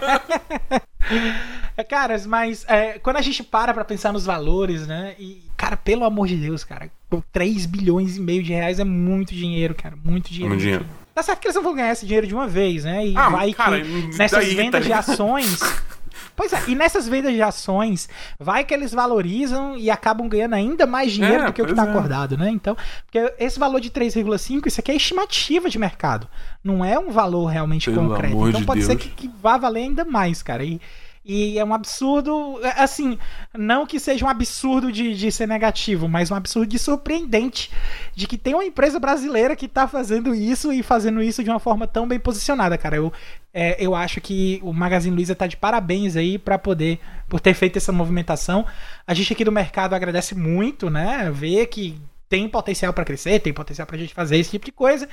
[1.75, 5.15] É, caras, mas é, quando a gente para pra pensar nos valores, né?
[5.17, 6.91] E, cara, pelo amor de Deus, cara,
[7.31, 9.95] 3 bilhões e meio de reais é muito dinheiro, cara.
[9.95, 10.49] Muito dinheiro.
[10.49, 10.85] Muito dinheiro.
[11.15, 13.07] Tá certo que eles não vão ganhar esse dinheiro de uma vez, né?
[13.07, 14.87] E ah, vai cara, que nessas daí, vendas tá...
[14.87, 15.59] de ações.
[16.37, 18.07] Pois é, e nessas vendas de ações,
[18.39, 21.71] vai que eles valorizam e acabam ganhando ainda mais dinheiro é, do que o que
[21.71, 21.89] está é.
[21.89, 22.51] acordado, né?
[22.51, 26.27] Então, porque esse valor de 3,5, isso aqui é estimativa de mercado.
[26.63, 28.35] Não é um valor realmente Pelo concreto.
[28.49, 28.91] Então de pode Deus.
[28.91, 30.63] ser que, que vá valer ainda mais, cara.
[30.63, 30.79] E,
[31.27, 33.19] e é um absurdo, é, assim,
[33.53, 37.69] não que seja um absurdo de, de ser negativo, mas um absurdo de surpreendente
[38.15, 41.59] de que tem uma empresa brasileira que tá fazendo isso e fazendo isso de uma
[41.59, 42.95] forma tão bem posicionada, cara.
[42.95, 43.11] Eu,
[43.53, 46.97] é, eu acho que o Magazine Luiza tá de parabéns aí para poder,
[47.27, 48.65] por ter feito essa movimentação.
[49.05, 51.29] A gente aqui do mercado agradece muito, né?
[51.29, 51.99] Ver que
[52.29, 55.09] tem potencial para crescer, tem potencial pra gente fazer esse tipo de coisa.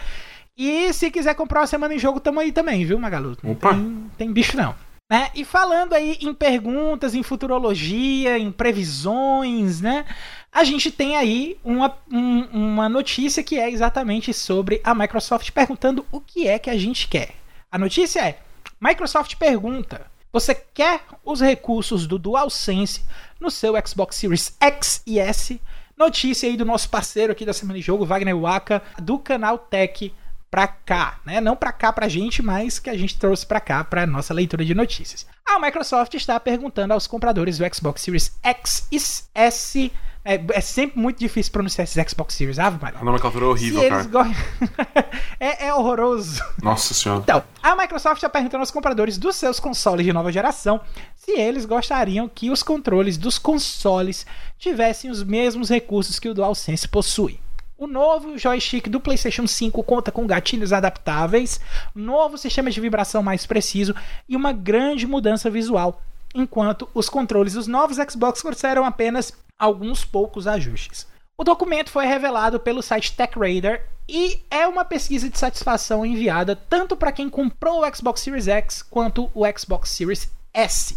[0.56, 3.36] E se quiser comprar uma semana em jogo, tamo aí também, viu, Magalu?
[3.42, 4.76] Não tem, tem bicho não.
[5.10, 5.30] Né?
[5.34, 10.06] E falando aí em perguntas, em futurologia, em previsões, né?
[10.50, 16.06] A gente tem aí uma, um, uma notícia que é exatamente sobre a Microsoft perguntando
[16.10, 17.34] o que é que a gente quer.
[17.70, 18.38] A notícia é:
[18.80, 23.04] Microsoft pergunta Você quer os recursos do DualSense
[23.38, 25.60] no seu Xbox Series X e S?
[25.96, 30.12] Notícia aí do nosso parceiro aqui da Semana de Jogo, Wagner Waka, do canal Tech
[30.54, 31.40] pra cá, né?
[31.40, 34.64] Não pra cá pra gente, mas que a gente trouxe pra cá pra nossa leitura
[34.64, 35.26] de notícias.
[35.44, 38.96] A Microsoft está perguntando aos compradores do Xbox Series X e
[39.34, 39.90] S
[40.24, 43.00] é, é, sempre muito difícil pronunciar esses Xbox Series, Ave Maria.
[43.00, 44.04] A nomenclatura é horrível, Se cara.
[44.04, 44.20] go...
[45.40, 46.40] é, é horroroso.
[46.62, 47.22] Nossa senhora.
[47.22, 50.80] Então, a Microsoft está perguntando aos compradores dos seus consoles de nova geração
[51.16, 54.24] se eles gostariam que os controles dos consoles
[54.56, 57.40] tivessem os mesmos recursos que o DualSense possui.
[57.76, 61.60] O novo joystick do PlayStation 5 conta com gatilhos adaptáveis,
[61.92, 63.92] novo sistema de vibração mais preciso
[64.28, 66.00] e uma grande mudança visual,
[66.32, 71.04] enquanto os controles dos novos Xbox trouxeram apenas alguns poucos ajustes.
[71.36, 76.96] O documento foi revelado pelo site TechRadar e é uma pesquisa de satisfação enviada tanto
[76.96, 80.96] para quem comprou o Xbox Series X quanto o Xbox Series S.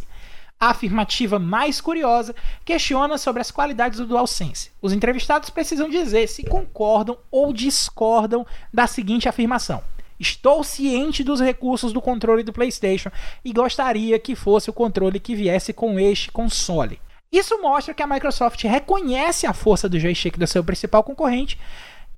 [0.60, 2.36] A afirmativa mais curiosa
[2.66, 4.72] questiona sobre as qualidades do DualSense.
[4.82, 9.84] Os entrevistados precisam dizer se concordam ou discordam da seguinte afirmação:
[10.20, 13.12] Estou ciente dos recursos do controle do PlayStation
[13.46, 17.00] e gostaria que fosse o controle que viesse com este console.
[17.32, 21.60] Isso mostra que a Microsoft reconhece a força do joystick do seu principal concorrente,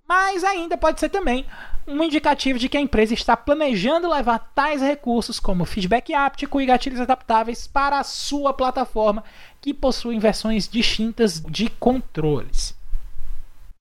[0.10, 1.46] mas ainda pode ser também
[1.86, 6.66] um indicativo de que a empresa está planejando levar tais recursos como feedback áptico e
[6.66, 9.24] gatilhos adaptáveis para a sua plataforma,
[9.62, 12.76] que possui versões distintas de controles.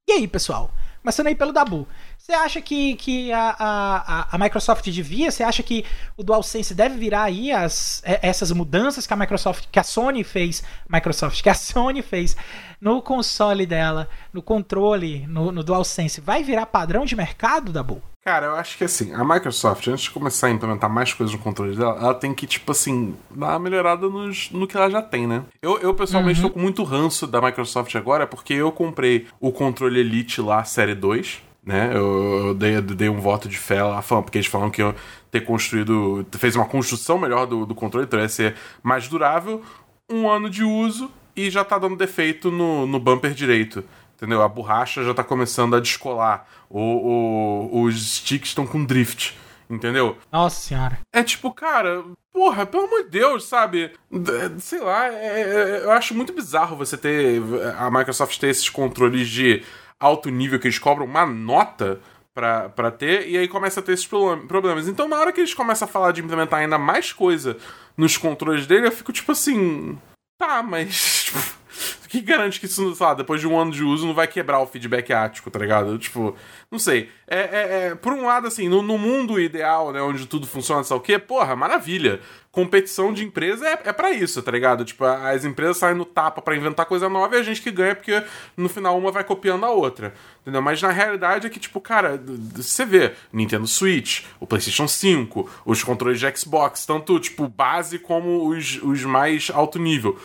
[0.06, 0.70] E aí, pessoal?
[1.00, 1.88] Começando aí pelo Dabu.
[2.28, 5.30] Você acha que, que a, a, a Microsoft devia?
[5.30, 5.82] Você acha que
[6.14, 10.62] o DualSense deve virar aí as, essas mudanças que a Microsoft, que a Sony fez,
[10.90, 12.36] Microsoft, que a Sony fez
[12.78, 18.02] no console dela, no controle, no, no DualSense, vai virar padrão de mercado, Dabu?
[18.22, 21.40] Cara, eu acho que assim, a Microsoft, antes de começar a implementar mais coisas no
[21.40, 25.00] controle dela, ela tem que, tipo assim, dar uma melhorada nos, no que ela já
[25.00, 25.44] tem, né?
[25.62, 26.48] Eu, eu pessoalmente, uhum.
[26.48, 30.94] tô com muito ranço da Microsoft agora, porque eu comprei o controle Elite lá, série
[30.94, 31.90] 2, né?
[31.92, 34.94] Eu, eu dei, dei, um voto de fé lá, porque eles falam que eu
[35.30, 39.62] ter construído, fez uma construção melhor do, do controle, então ia ser mais durável,
[40.10, 43.84] um ano de uso e já tá dando defeito no, no bumper direito.
[44.16, 44.42] Entendeu?
[44.42, 46.48] A borracha já tá começando a descolar.
[46.70, 49.36] O, o, os sticks estão com drift.
[49.68, 50.16] Entendeu?
[50.32, 50.98] Nossa senhora.
[51.12, 52.02] É tipo, cara,
[52.32, 53.92] porra, pelo amor de Deus, sabe?
[54.58, 57.42] Sei lá, é, é, eu acho muito bizarro você ter.
[57.78, 59.62] A Microsoft ter esses controles de
[60.00, 62.00] alto nível que eles cobram uma nota
[62.32, 64.86] pra ter, e aí começa a ter esses problemas.
[64.86, 67.56] Então, na hora que eles começam a falar de implementar ainda mais coisa
[67.96, 69.98] nos controles dele, eu fico tipo assim.
[70.38, 71.32] Tá, mas.
[72.08, 74.60] Que garante que isso, sei lá, depois de um ano de uso, não vai quebrar
[74.60, 75.98] o feedback ático, tá ligado?
[75.98, 76.34] Tipo,
[76.70, 77.10] não sei.
[77.26, 80.82] É, é, é por um lado, assim, no, no, mundo ideal, né, onde tudo funciona,
[80.82, 81.18] sabe o quê?
[81.18, 82.20] Porra, maravilha.
[82.50, 84.86] Competição de empresa é, é para isso, tá ligado?
[84.86, 87.94] Tipo, as empresas saem no tapa para inventar coisa nova e a gente que ganha,
[87.94, 88.22] porque
[88.56, 90.14] no final uma vai copiando a outra.
[90.40, 90.62] Entendeu?
[90.62, 92.20] Mas na realidade é que, tipo, cara,
[92.54, 98.48] você vê Nintendo Switch, o PlayStation 5, os controles de Xbox, tanto, tipo, base como
[98.48, 100.18] os, os mais alto nível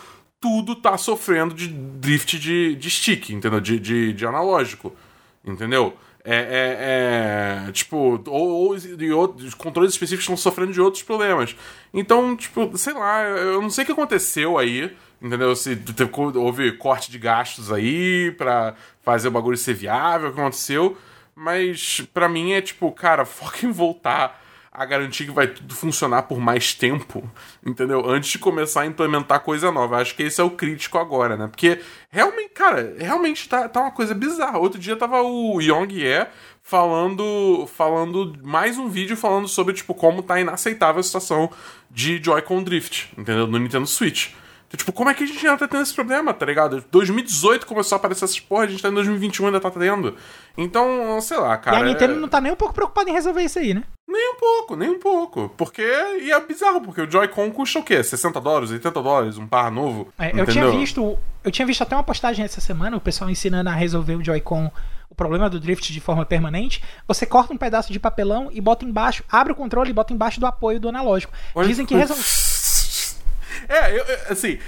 [0.44, 3.62] tudo tá sofrendo de drift de, de stick, entendeu?
[3.62, 4.94] De, de, de analógico,
[5.42, 5.96] entendeu?
[6.22, 11.56] É, é, é, tipo, ou, ou de outros, controles específicos estão sofrendo de outros problemas.
[11.94, 15.56] Então, tipo, sei lá, eu não sei o que aconteceu aí, entendeu?
[15.56, 20.38] Se teve, houve corte de gastos aí pra fazer o bagulho ser viável, o que
[20.38, 20.94] aconteceu.
[21.34, 24.43] Mas para mim é tipo, cara, foca em voltar
[24.74, 27.22] a garantir que vai tudo funcionar por mais tempo,
[27.64, 28.04] entendeu?
[28.04, 29.98] Antes de começar a implementar coisa nova.
[29.98, 31.46] Acho que esse é o crítico agora, né?
[31.46, 34.58] Porque realmente, cara, realmente tá, tá uma coisa bizarra.
[34.58, 36.26] Outro dia tava o Yong Ye
[36.60, 41.48] falando, falando mais um vídeo falando sobre, tipo, como tá inaceitável a situação
[41.88, 43.46] de Joy-Con Drift, entendeu?
[43.46, 44.32] No Nintendo Switch.
[44.74, 46.84] Então, tipo, como é que a gente ainda tá tendo esse problema, tá ligado?
[46.90, 50.16] 2018 começou a aparecer essas porra, a gente tá em 2021 ainda tá tendo.
[50.58, 51.78] Então, sei lá, cara.
[51.78, 52.16] E a Nintendo é...
[52.16, 53.84] não tá nem um pouco preocupada em resolver isso aí, né?
[54.08, 55.48] Nem um pouco, nem um pouco.
[55.56, 55.82] Porque.
[55.82, 58.02] E é bizarro, porque o Joy-Con custa o quê?
[58.02, 60.12] 60 dólares, 80 dólares, um par novo?
[60.18, 61.16] É, eu tinha visto.
[61.44, 64.72] Eu tinha visto até uma postagem essa semana, o pessoal ensinando a resolver o Joy-Con,
[65.10, 66.82] o problema do drift de forma permanente.
[67.06, 70.40] Você corta um pedaço de papelão e bota embaixo, abre o controle e bota embaixo
[70.40, 71.32] do apoio do analógico.
[71.54, 72.22] Olha Dizem que resolve.
[73.68, 74.58] É, eu, assim,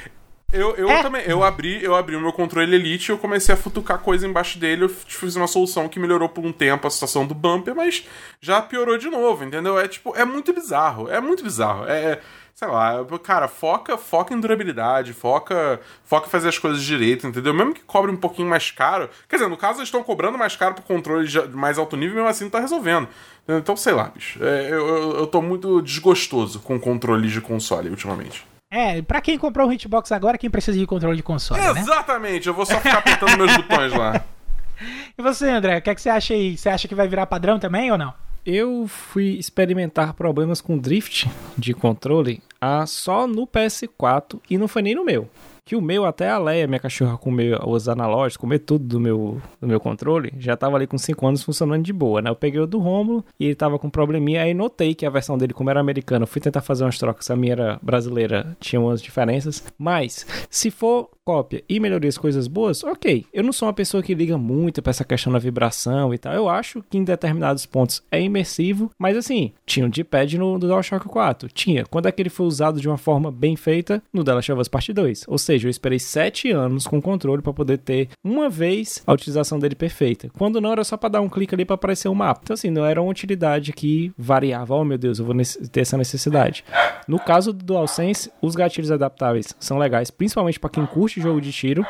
[0.53, 1.03] eu, eu É.
[1.03, 4.27] também, eu abri, eu abri o meu controle Elite e eu comecei a futucar coisa
[4.27, 4.85] embaixo dele.
[4.85, 8.07] Eu fiz uma solução que melhorou por um tempo a situação do bumper, mas
[8.41, 9.79] já piorou de novo, entendeu?
[9.79, 11.85] É tipo, é muito bizarro, é muito bizarro.
[11.87, 12.21] É,
[12.55, 17.53] sei lá, cara, foca, foca em durabilidade, foca, foca em fazer as coisas direito, entendeu?
[17.53, 19.11] Mesmo que cobre um pouquinho mais caro.
[19.29, 22.15] Quer dizer, no caso, eles estão cobrando mais caro pro controle de mais alto nível,
[22.15, 23.09] mesmo assim não tá resolvendo.
[23.47, 24.43] Então, sei lá, bicho.
[24.43, 28.47] É, eu, eu, eu tô muito desgostoso com controles de console ultimamente.
[28.71, 31.81] É, pra quem comprou o Hitbox agora, quem precisa de controle de console, né?
[31.81, 34.25] Exatamente, eu vou só ficar apertando meus botões lá.
[35.17, 36.57] E você, André, o que, é que você acha aí?
[36.57, 38.13] Você acha que vai virar padrão também ou não?
[38.45, 44.83] Eu fui experimentar problemas com drift de controle ah, só no PS4 e não foi
[44.83, 45.29] nem no meu.
[45.67, 49.43] Que o meu, até a Leia, minha cachorra, comer os analógicos, comer tudo do meu,
[49.61, 52.31] do meu controle, já tava ali com 5 anos funcionando de boa, né?
[52.31, 55.11] Eu peguei o do Romulo e ele tava com um probleminha, aí notei que a
[55.11, 58.81] versão dele, como era americana, fui tentar fazer umas trocas, a minha era brasileira, tinha
[58.81, 59.65] umas diferenças.
[59.77, 63.27] Mas, se for cópia e melhorias coisas boas, ok.
[63.35, 66.33] Eu não sou uma pessoa que liga muito pra essa questão da vibração e tal.
[66.33, 71.07] Eu acho que em determinados pontos é imersivo, mas assim, tinha um D-pad no, DualShock
[71.09, 71.49] 4.
[71.49, 71.85] Tinha.
[71.85, 74.01] Quando é que ele foi usado de uma forma bem feita?
[74.13, 75.25] No The Last of Us Part 2.
[75.27, 79.13] Ou seja, eu esperei 7 anos com o controle para poder ter uma vez a
[79.13, 80.31] utilização dele perfeita.
[80.39, 82.43] Quando não, era só para dar um clique ali para aparecer um mapa.
[82.45, 84.77] Então assim, não era uma utilidade que variava.
[84.77, 85.35] Oh meu Deus, eu vou
[85.73, 86.65] ter essa necessidade.
[87.09, 91.53] No caso do DualSense, os gatilhos adaptáveis são legais, principalmente para quem curte jogo de
[91.53, 91.85] tiro.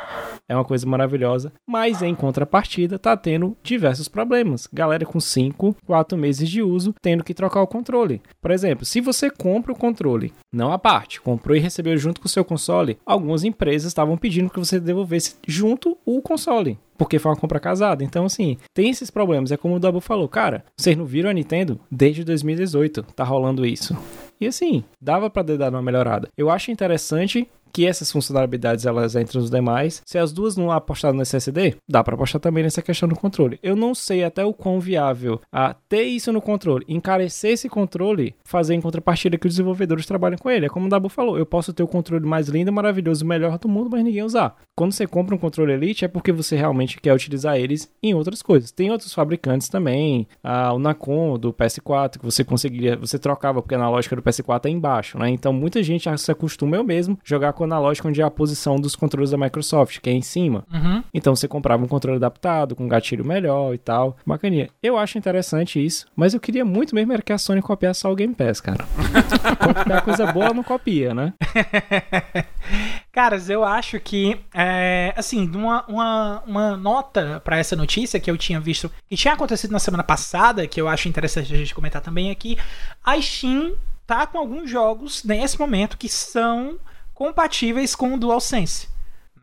[0.48, 1.52] É uma coisa maravilhosa.
[1.68, 4.68] Mas em contrapartida, tá tendo diversos problemas.
[4.72, 8.22] Galera com 5, 4 meses de uso, tendo que trocar o controle.
[8.40, 12.26] Por exemplo, se você compra o controle, não a parte, comprou e recebeu junto com
[12.26, 17.30] o seu console, algumas empresas estavam pedindo que você devolvesse junto o console porque foi
[17.30, 18.04] uma compra casada.
[18.04, 19.52] Então, assim, tem esses problemas.
[19.52, 23.64] É como o Dabu falou, cara, vocês não viram a Nintendo desde 2018, tá rolando
[23.66, 23.96] isso.
[24.40, 26.28] E assim, dava para dado uma melhorada.
[26.36, 30.00] Eu acho interessante que essas funcionalidades elas entram nos demais.
[30.06, 33.58] Se as duas não apostaram no SSD, dá para apostar também nessa questão do controle.
[33.62, 38.34] Eu não sei até o quão viável a ter isso no controle, encarecer esse controle,
[38.46, 40.64] fazer em contrapartida que os desenvolvedores trabalhem com ele.
[40.64, 43.68] É como o Dabu falou, eu posso ter o controle mais lindo, maravilhoso, melhor do
[43.68, 44.56] mundo, mas ninguém usar.
[44.74, 48.42] Quando você compra um controle Elite é porque você realmente quer utilizar eles em outras
[48.42, 48.70] coisas.
[48.70, 53.76] Tem outros fabricantes também, ah, o Nacon do PS4 que você conseguiria, você trocava porque
[53.76, 55.28] na lógica do PS4 é embaixo, né?
[55.30, 58.94] Então muita gente se acostuma eu mesmo jogar com analógico onde é a posição dos
[58.94, 60.64] controles da Microsoft, que é em cima.
[60.72, 61.02] Uhum.
[61.12, 64.16] Então você comprava um controle adaptado, com gatilho melhor e tal.
[64.26, 64.68] Bacaninha.
[64.82, 68.12] Eu acho interessante isso, mas eu queria muito mesmo era que a Sony copiasse só
[68.12, 68.84] o Game Pass, cara.
[69.56, 71.32] Copiar coisa boa não copia, né?
[73.16, 78.36] Caras, eu acho que, é, assim, uma, uma, uma nota para essa notícia que eu
[78.36, 82.02] tinha visto, que tinha acontecido na semana passada, que eu acho interessante a gente comentar
[82.02, 82.58] também aqui,
[83.02, 83.74] a Steam
[84.06, 86.78] tá com alguns jogos nesse momento que são
[87.14, 88.86] compatíveis com o DualSense.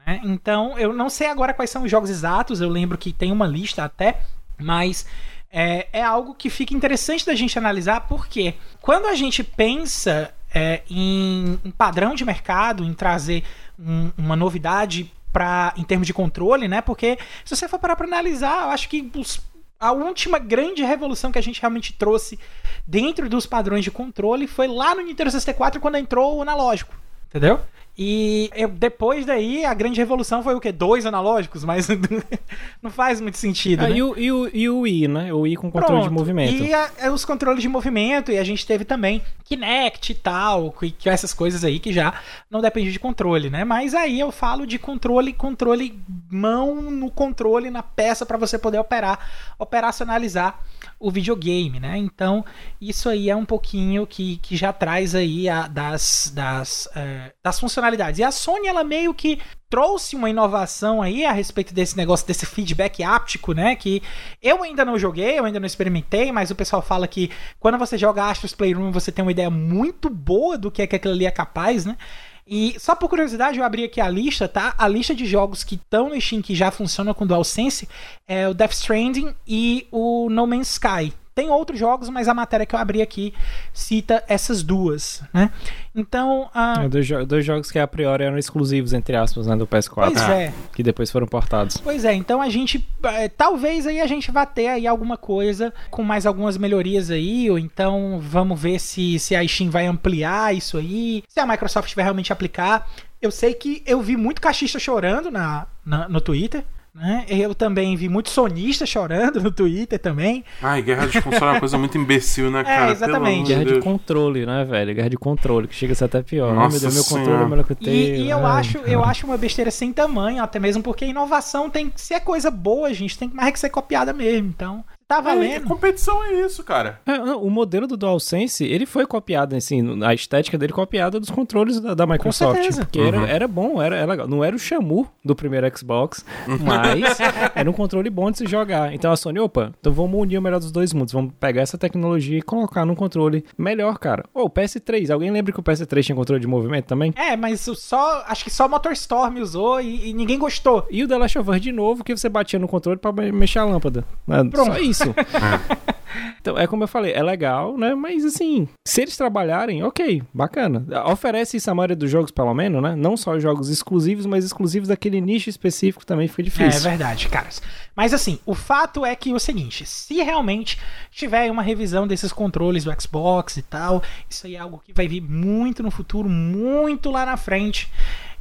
[0.05, 0.21] Né?
[0.23, 3.47] Então, eu não sei agora quais são os jogos exatos, eu lembro que tem uma
[3.47, 4.21] lista até,
[4.55, 5.07] mas
[5.51, 8.53] é, é algo que fica interessante da gente analisar, porque
[8.83, 13.43] quando a gente pensa é, em um padrão de mercado, em trazer
[13.79, 16.81] um, uma novidade para em termos de controle, né?
[16.81, 19.41] Porque se você for parar para analisar, eu acho que os,
[19.79, 22.39] a última grande revolução que a gente realmente trouxe
[22.85, 26.95] dentro dos padrões de controle foi lá no Nintendo 64 quando entrou o analógico.
[27.29, 27.59] Entendeu?
[27.95, 30.71] E eu, depois daí, a grande revolução foi o quê?
[30.71, 31.87] Dois analógicos, mas
[32.81, 33.85] não faz muito sentido.
[33.85, 33.97] Ah, né?
[33.97, 35.31] e, o, e, o, e o Wii, né?
[35.31, 36.09] O Wii com controle Pronto.
[36.09, 36.63] de movimento.
[36.63, 40.71] E a, é, os controles de movimento, e a gente teve também Kinect e tal,
[40.71, 42.15] que, que essas coisas aí que já
[42.49, 43.63] não depende de controle, né?
[43.63, 48.79] Mas aí eu falo de controle, controle mão no controle, na peça, para você poder
[48.79, 49.19] operar,
[49.59, 50.59] operacionalizar
[51.03, 51.97] o videogame, né?
[51.97, 52.45] Então,
[52.79, 57.59] isso aí é um pouquinho que, que já traz aí a, das, das, é, das
[57.59, 58.19] funcionalidades.
[58.19, 59.37] E a Sony, ela meio que
[59.69, 63.75] trouxe uma inovação aí a respeito desse negócio, desse feedback áptico, né?
[63.75, 64.01] Que
[64.41, 67.29] eu ainda não joguei, eu ainda não experimentei, mas o pessoal fala que
[67.59, 70.95] quando você joga Astros Playroom, você tem uma ideia muito boa do que é que
[70.95, 71.97] aquilo ali é capaz, né?
[72.45, 74.75] E só por curiosidade, eu abri aqui a lista, tá?
[74.77, 77.87] A lista de jogos que estão no Steam que já funcionam com DualSense
[78.27, 81.13] é o Death Stranding e o No Man's Sky.
[81.35, 83.33] Tem outros jogos, mas a matéria que eu abri aqui
[83.73, 85.51] cita essas duas, né?
[85.95, 86.49] Então.
[86.53, 86.81] Uh...
[86.85, 90.11] É, dois, jo dois, jogos que a priori eram exclusivos, entre aspas, né, do PS4.
[90.11, 90.53] Pois é.
[90.75, 91.77] Que depois foram portados.
[91.77, 92.87] Pois é, então a gente.
[93.03, 97.49] É, talvez aí a gente vá ter aí alguma coisa com mais algumas melhorias aí,
[97.49, 101.95] ou então vamos ver se, se a Steam vai ampliar isso aí, se a Microsoft
[101.95, 102.87] vai realmente aplicar.
[103.21, 106.63] Eu sei que eu vi muito cachista chorando na, na no Twitter.
[106.95, 107.25] Né?
[107.27, 110.43] Eu também vi muito sonista chorando no Twitter também.
[110.61, 112.89] Ai, guerra de console é uma coisa muito imbecil, né, é, cara?
[112.89, 113.47] É, exatamente.
[113.47, 114.93] Guerra de controle, né, velho?
[114.93, 116.53] Guerra de controle, que chega a ser até pior.
[116.53, 118.15] Nossa meu meu controle é melhor que eu tenho.
[118.15, 121.89] E, e eu, acho, eu acho uma besteira sem tamanho, até mesmo porque inovação tem
[121.89, 123.17] que ser coisa boa, gente.
[123.17, 124.49] Tem mais que ser copiada mesmo.
[124.49, 125.67] Então, Tá É, valendo.
[125.67, 126.99] competição é isso, cara.
[127.05, 131.29] É, não, o modelo do DualSense, ele foi copiado, assim, a estética dele copiada dos
[131.29, 132.59] controles da, da Microsoft.
[132.77, 134.27] Porque era, era bom, era, era legal.
[134.27, 137.17] Não era o Shamu do primeiro Xbox, mas
[137.55, 138.93] era um controle bom de se jogar.
[138.93, 141.13] Então a Sony, opa, então vamos unir o melhor dos dois mundos.
[141.13, 144.23] Vamos pegar essa tecnologia e colocar num controle melhor, cara.
[144.33, 147.13] Ô, o PS3, alguém lembra que o PS3 tinha controle de movimento também?
[147.15, 148.23] É, mas o só.
[148.27, 150.85] Acho que só MotorStorm usou e, e ninguém gostou.
[150.89, 153.31] E o The Last of Us de novo, que você batia no controle pra me-
[153.31, 154.03] mexer a lâmpada.
[154.29, 154.73] É, Pronto.
[154.73, 155.02] Só isso.
[156.39, 157.93] então, é como eu falei, é legal, né?
[157.95, 160.85] Mas assim, se eles trabalharem, ok, bacana.
[161.07, 162.95] Oferece isso a maioria dos jogos, pelo menos, né?
[162.95, 166.81] Não só jogos exclusivos, mas exclusivos daquele nicho específico também fica É difícil.
[166.81, 167.61] verdade, caras.
[167.95, 170.79] Mas assim, o fato é que o seguinte: se realmente
[171.11, 175.07] tiver uma revisão desses controles do Xbox e tal, isso aí é algo que vai
[175.07, 177.91] vir muito no futuro, muito lá na frente.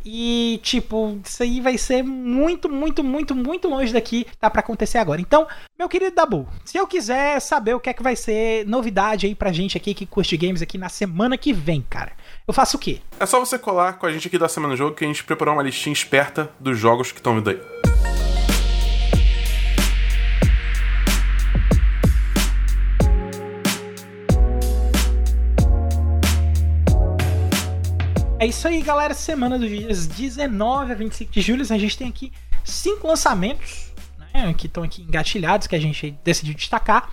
[0.05, 4.99] E, tipo, isso aí vai ser muito, muito, muito, muito longe daqui, tá pra acontecer
[4.99, 5.21] agora.
[5.21, 5.47] Então,
[5.79, 9.35] meu querido Dabu, se eu quiser saber o que é que vai ser novidade aí
[9.35, 12.13] pra gente aqui que curte games aqui na semana que vem, cara,
[12.47, 13.01] eu faço o quê?
[13.19, 15.25] É só você colar com a gente aqui da Semana do Jogo que a gente
[15.25, 17.92] preparou uma listinha esperta dos jogos que estão vindo aí.
[28.43, 29.15] É isso aí, galera.
[29.15, 31.63] Semana dos dias 19 a 25 de julho.
[31.63, 32.33] A gente tem aqui
[32.65, 37.09] cinco lançamentos né, que estão aqui engatilhados, que a gente decidiu destacar.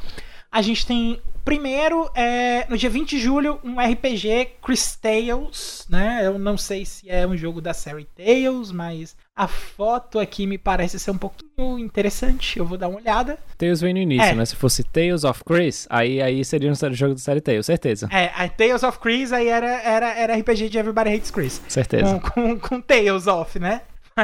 [0.51, 5.85] A gente tem, primeiro, é, no dia 20 de julho, um RPG Chris Tales.
[5.87, 6.25] Né?
[6.25, 10.57] Eu não sei se é um jogo da série Tales, mas a foto aqui me
[10.57, 12.59] parece ser um pouquinho interessante.
[12.59, 13.37] Eu vou dar uma olhada.
[13.57, 14.35] Tails vem no início, É.
[14.35, 14.43] né?
[14.45, 18.09] Se fosse Tales of Chris, aí, aí seria um jogo da série Tales, certeza.
[18.11, 21.61] É, a Tales of Chris aí era, era, era RPG de Everybody Hates Chris.
[21.69, 22.19] Certeza.
[22.19, 23.81] com, com, com Tales of, né?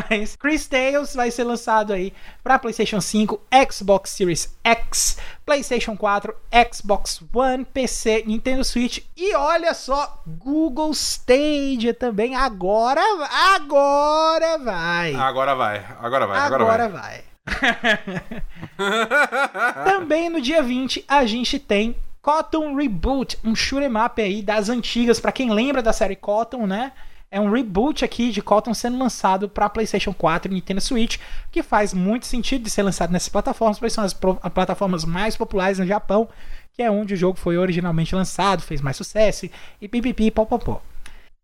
[0.10, 3.40] Mas Chris Tales vai ser lançado aí para PlayStation 5,
[3.72, 6.36] Xbox Series X, PlayStation 4,
[6.74, 12.36] Xbox One, PC, Nintendo Switch e olha só, Google Stadia também.
[12.36, 13.02] Agora,
[13.56, 15.14] agora vai.
[15.16, 17.02] Agora vai, agora vai, agora, Agora vai.
[17.02, 17.24] vai.
[19.86, 25.20] Também no dia 20 a gente tem Cotton Reboot, um shoot'em up aí das antigas,
[25.20, 26.92] pra quem lembra da série Cotton, né?
[27.32, 31.18] É um reboot aqui de Cotton sendo lançado para PlayStation 4 e Nintendo Switch,
[31.52, 35.80] que faz muito sentido de ser lançado nessas plataformas, pois são as plataformas mais populares
[35.80, 36.30] no Japão,
[36.74, 39.50] que é onde o jogo foi originalmente lançado, fez mais sucesso
[39.82, 40.82] e pipipi popopó.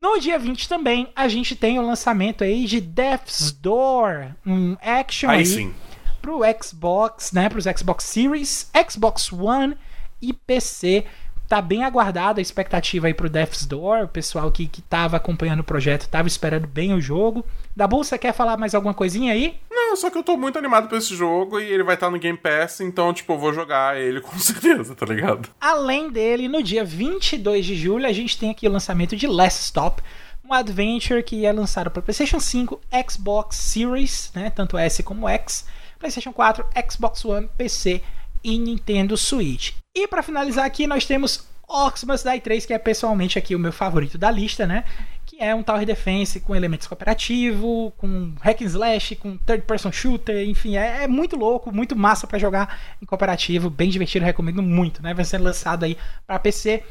[0.02, 5.30] No dia 20 também a gente tem o lançamento aí de Death's Door, um action
[5.30, 5.74] Aí aí sim.
[6.22, 9.78] pro Xbox, né, pros Xbox Series, Xbox One
[10.22, 11.06] e PC.
[11.52, 15.60] Tá bem aguardada a expectativa aí pro Death's Door, o pessoal que, que tava acompanhando
[15.60, 17.46] o projeto tava esperando bem o jogo.
[17.76, 19.60] Dabu, você quer falar mais alguma coisinha aí?
[19.70, 22.18] Não, só que eu tô muito animado pra esse jogo e ele vai estar no
[22.18, 25.50] Game Pass, então, tipo, eu vou jogar ele com certeza, tá ligado?
[25.60, 29.62] Além dele, no dia 22 de julho, a gente tem aqui o lançamento de Last
[29.66, 30.02] Stop,
[30.46, 32.80] um adventure que é lançado para PlayStation 5,
[33.10, 35.66] Xbox Series, né, tanto S como X,
[36.00, 38.02] PlayStation 4, Xbox One, PC
[38.44, 39.74] e Nintendo Switch.
[39.96, 43.60] E para finalizar aqui, nós temos Orcs Must Die 3, que é pessoalmente aqui o
[43.60, 44.84] meu favorito da lista, né?
[45.26, 49.92] Que é um Tower Defense com elementos cooperativo, com hack and slash, com third person
[49.92, 54.62] shooter, enfim, é, é muito louco, muito massa para jogar em cooperativo, bem divertido, recomendo
[54.62, 55.14] muito, né?
[55.14, 56.84] Vai ser lançado aí para PC,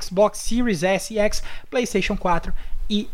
[0.00, 2.52] Xbox Series S e X, PlayStation 4
[2.90, 3.08] e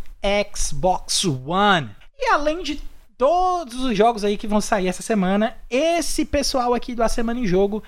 [0.53, 1.91] Xbox One.
[2.19, 2.81] E além de
[3.17, 7.41] todos os jogos aí que vão sair essa semana, esse pessoal aqui do A Semana
[7.41, 7.83] em Jogo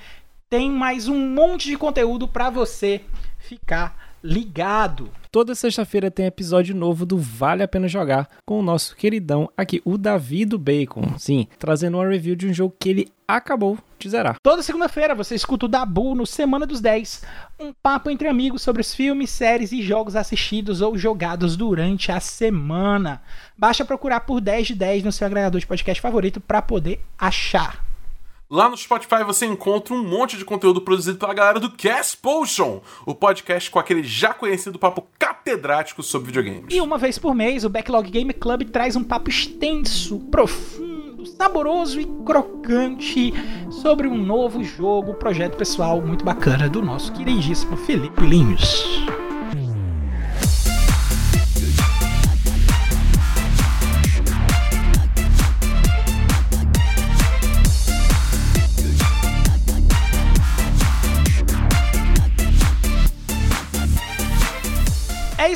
[0.48, 3.02] tem mais um monte de conteúdo para você
[3.38, 5.08] ficar ligado.
[5.30, 9.80] Toda sexta-feira tem episódio novo do Vale a Pena Jogar com o nosso queridão aqui,
[9.84, 11.16] o Davi do Bacon.
[11.18, 14.36] Sim, trazendo uma review de um jogo que ele acabou de zerar.
[14.42, 17.22] Toda segunda-feira você escuta o Dabu no Semana dos 10,
[17.60, 22.18] um papo entre amigos sobre os filmes, séries e jogos assistidos ou jogados durante a
[22.18, 23.22] semana.
[23.56, 27.85] Basta procurar por 10 de 10 no seu agregador de podcast favorito para poder achar.
[28.48, 32.80] Lá no Spotify você encontra um monte de conteúdo produzido pela galera do Cast Potion,
[33.04, 36.72] o podcast com aquele já conhecido papo catedrático sobre videogames.
[36.72, 42.00] E uma vez por mês, o Backlog Game Club traz um papo extenso, profundo, saboroso
[42.00, 43.34] e crocante
[43.68, 49.06] sobre um novo jogo, projeto pessoal muito bacana do nosso queridíssimo Felipe Linhos.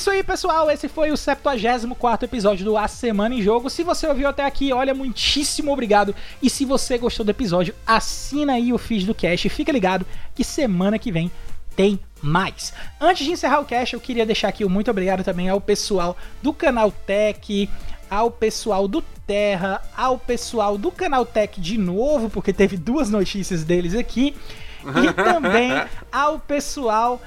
[0.00, 0.70] Isso aí, pessoal.
[0.70, 3.68] Esse foi o 74 episódio do A Semana em Jogo.
[3.68, 6.16] Se você ouviu até aqui, olha, muitíssimo obrigado.
[6.42, 9.42] E se você gostou do episódio, assina aí o feed do Cash.
[9.50, 11.30] Fica ligado que semana que vem
[11.76, 12.72] tem mais.
[12.98, 16.16] Antes de encerrar o cast, eu queria deixar aqui o muito obrigado também ao pessoal
[16.42, 17.68] do Canal Tech,
[18.08, 23.64] ao pessoal do Terra, ao pessoal do Canal Tech de novo, porque teve duas notícias
[23.64, 24.34] deles aqui,
[24.82, 25.72] e também
[26.10, 27.20] ao pessoal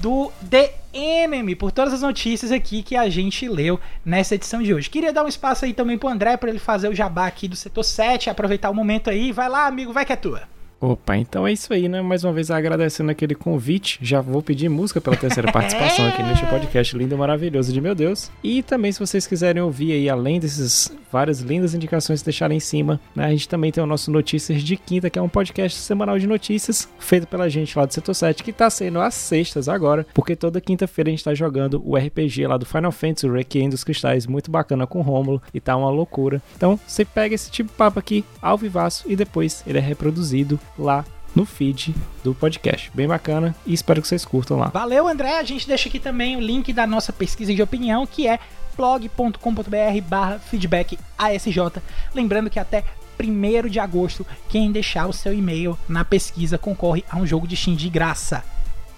[0.00, 4.72] do The Enemy, por todas as notícias aqui que a gente leu nessa edição de
[4.72, 4.90] hoje.
[4.90, 7.56] Queria dar um espaço aí também pro André para ele fazer o jabá aqui do
[7.56, 9.32] setor 7, aproveitar o momento aí.
[9.32, 10.42] Vai lá, amigo, vai que é tua.
[10.80, 12.00] Opa, então é isso aí, né?
[12.00, 13.98] Mais uma vez agradecendo aquele convite.
[14.00, 17.96] Já vou pedir música pela terceira participação aqui neste podcast lindo e maravilhoso de meu
[17.96, 18.30] Deus.
[18.44, 22.60] E também, se vocês quiserem ouvir aí, além dessas várias lindas indicações que deixaram em
[22.60, 23.24] cima, né?
[23.24, 26.26] A gente também tem o nosso Notícias de Quinta, que é um podcast semanal de
[26.26, 30.36] notícias feito pela gente lá do Setor 7, que tá sendo às sextas agora, porque
[30.36, 33.82] toda quinta-feira a gente tá jogando o RPG lá do Final Fantasy, o Requiem dos
[33.82, 36.42] Cristais, muito bacana com o Rômulo, e tá uma loucura.
[36.56, 40.58] Então, você pega esse tipo de papo aqui ao vivaço e depois ele é reproduzido
[40.78, 42.90] lá no feed do podcast.
[42.94, 44.68] Bem bacana e espero que vocês curtam lá.
[44.68, 45.38] Valeu, André.
[45.38, 48.38] A gente deixa aqui também o link da nossa pesquisa de opinião, que é
[48.76, 51.82] blog.com.br barra feedback ASJ.
[52.14, 52.84] Lembrando que até
[53.20, 57.56] 1 de agosto, quem deixar o seu e-mail na pesquisa concorre a um jogo de
[57.56, 58.44] Steam de graça.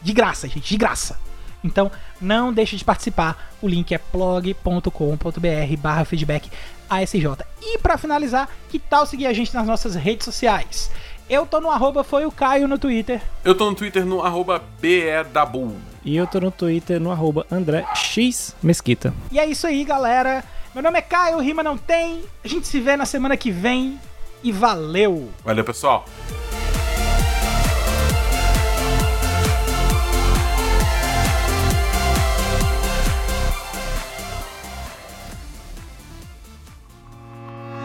[0.03, 1.19] De graça, gente, de graça.
[1.63, 3.53] Então, não deixe de participar.
[3.61, 6.51] O link é blog.com.br barra feedback
[6.91, 7.45] ASJ.
[7.63, 10.91] E para finalizar, que tal seguir a gente nas nossas redes sociais?
[11.29, 13.23] Eu tô no arroba foi o Caio no Twitter.
[13.45, 15.77] Eu tô no Twitter no arroba BEDabu.
[16.05, 19.15] E eu tô no Twitter no arroba André X Mesquita.
[19.31, 20.43] E é isso aí, galera.
[20.75, 22.25] Meu nome é Caio, rima não tem.
[22.45, 23.99] A gente se vê na semana que vem.
[24.43, 25.29] E valeu!
[25.45, 26.05] Valeu, pessoal.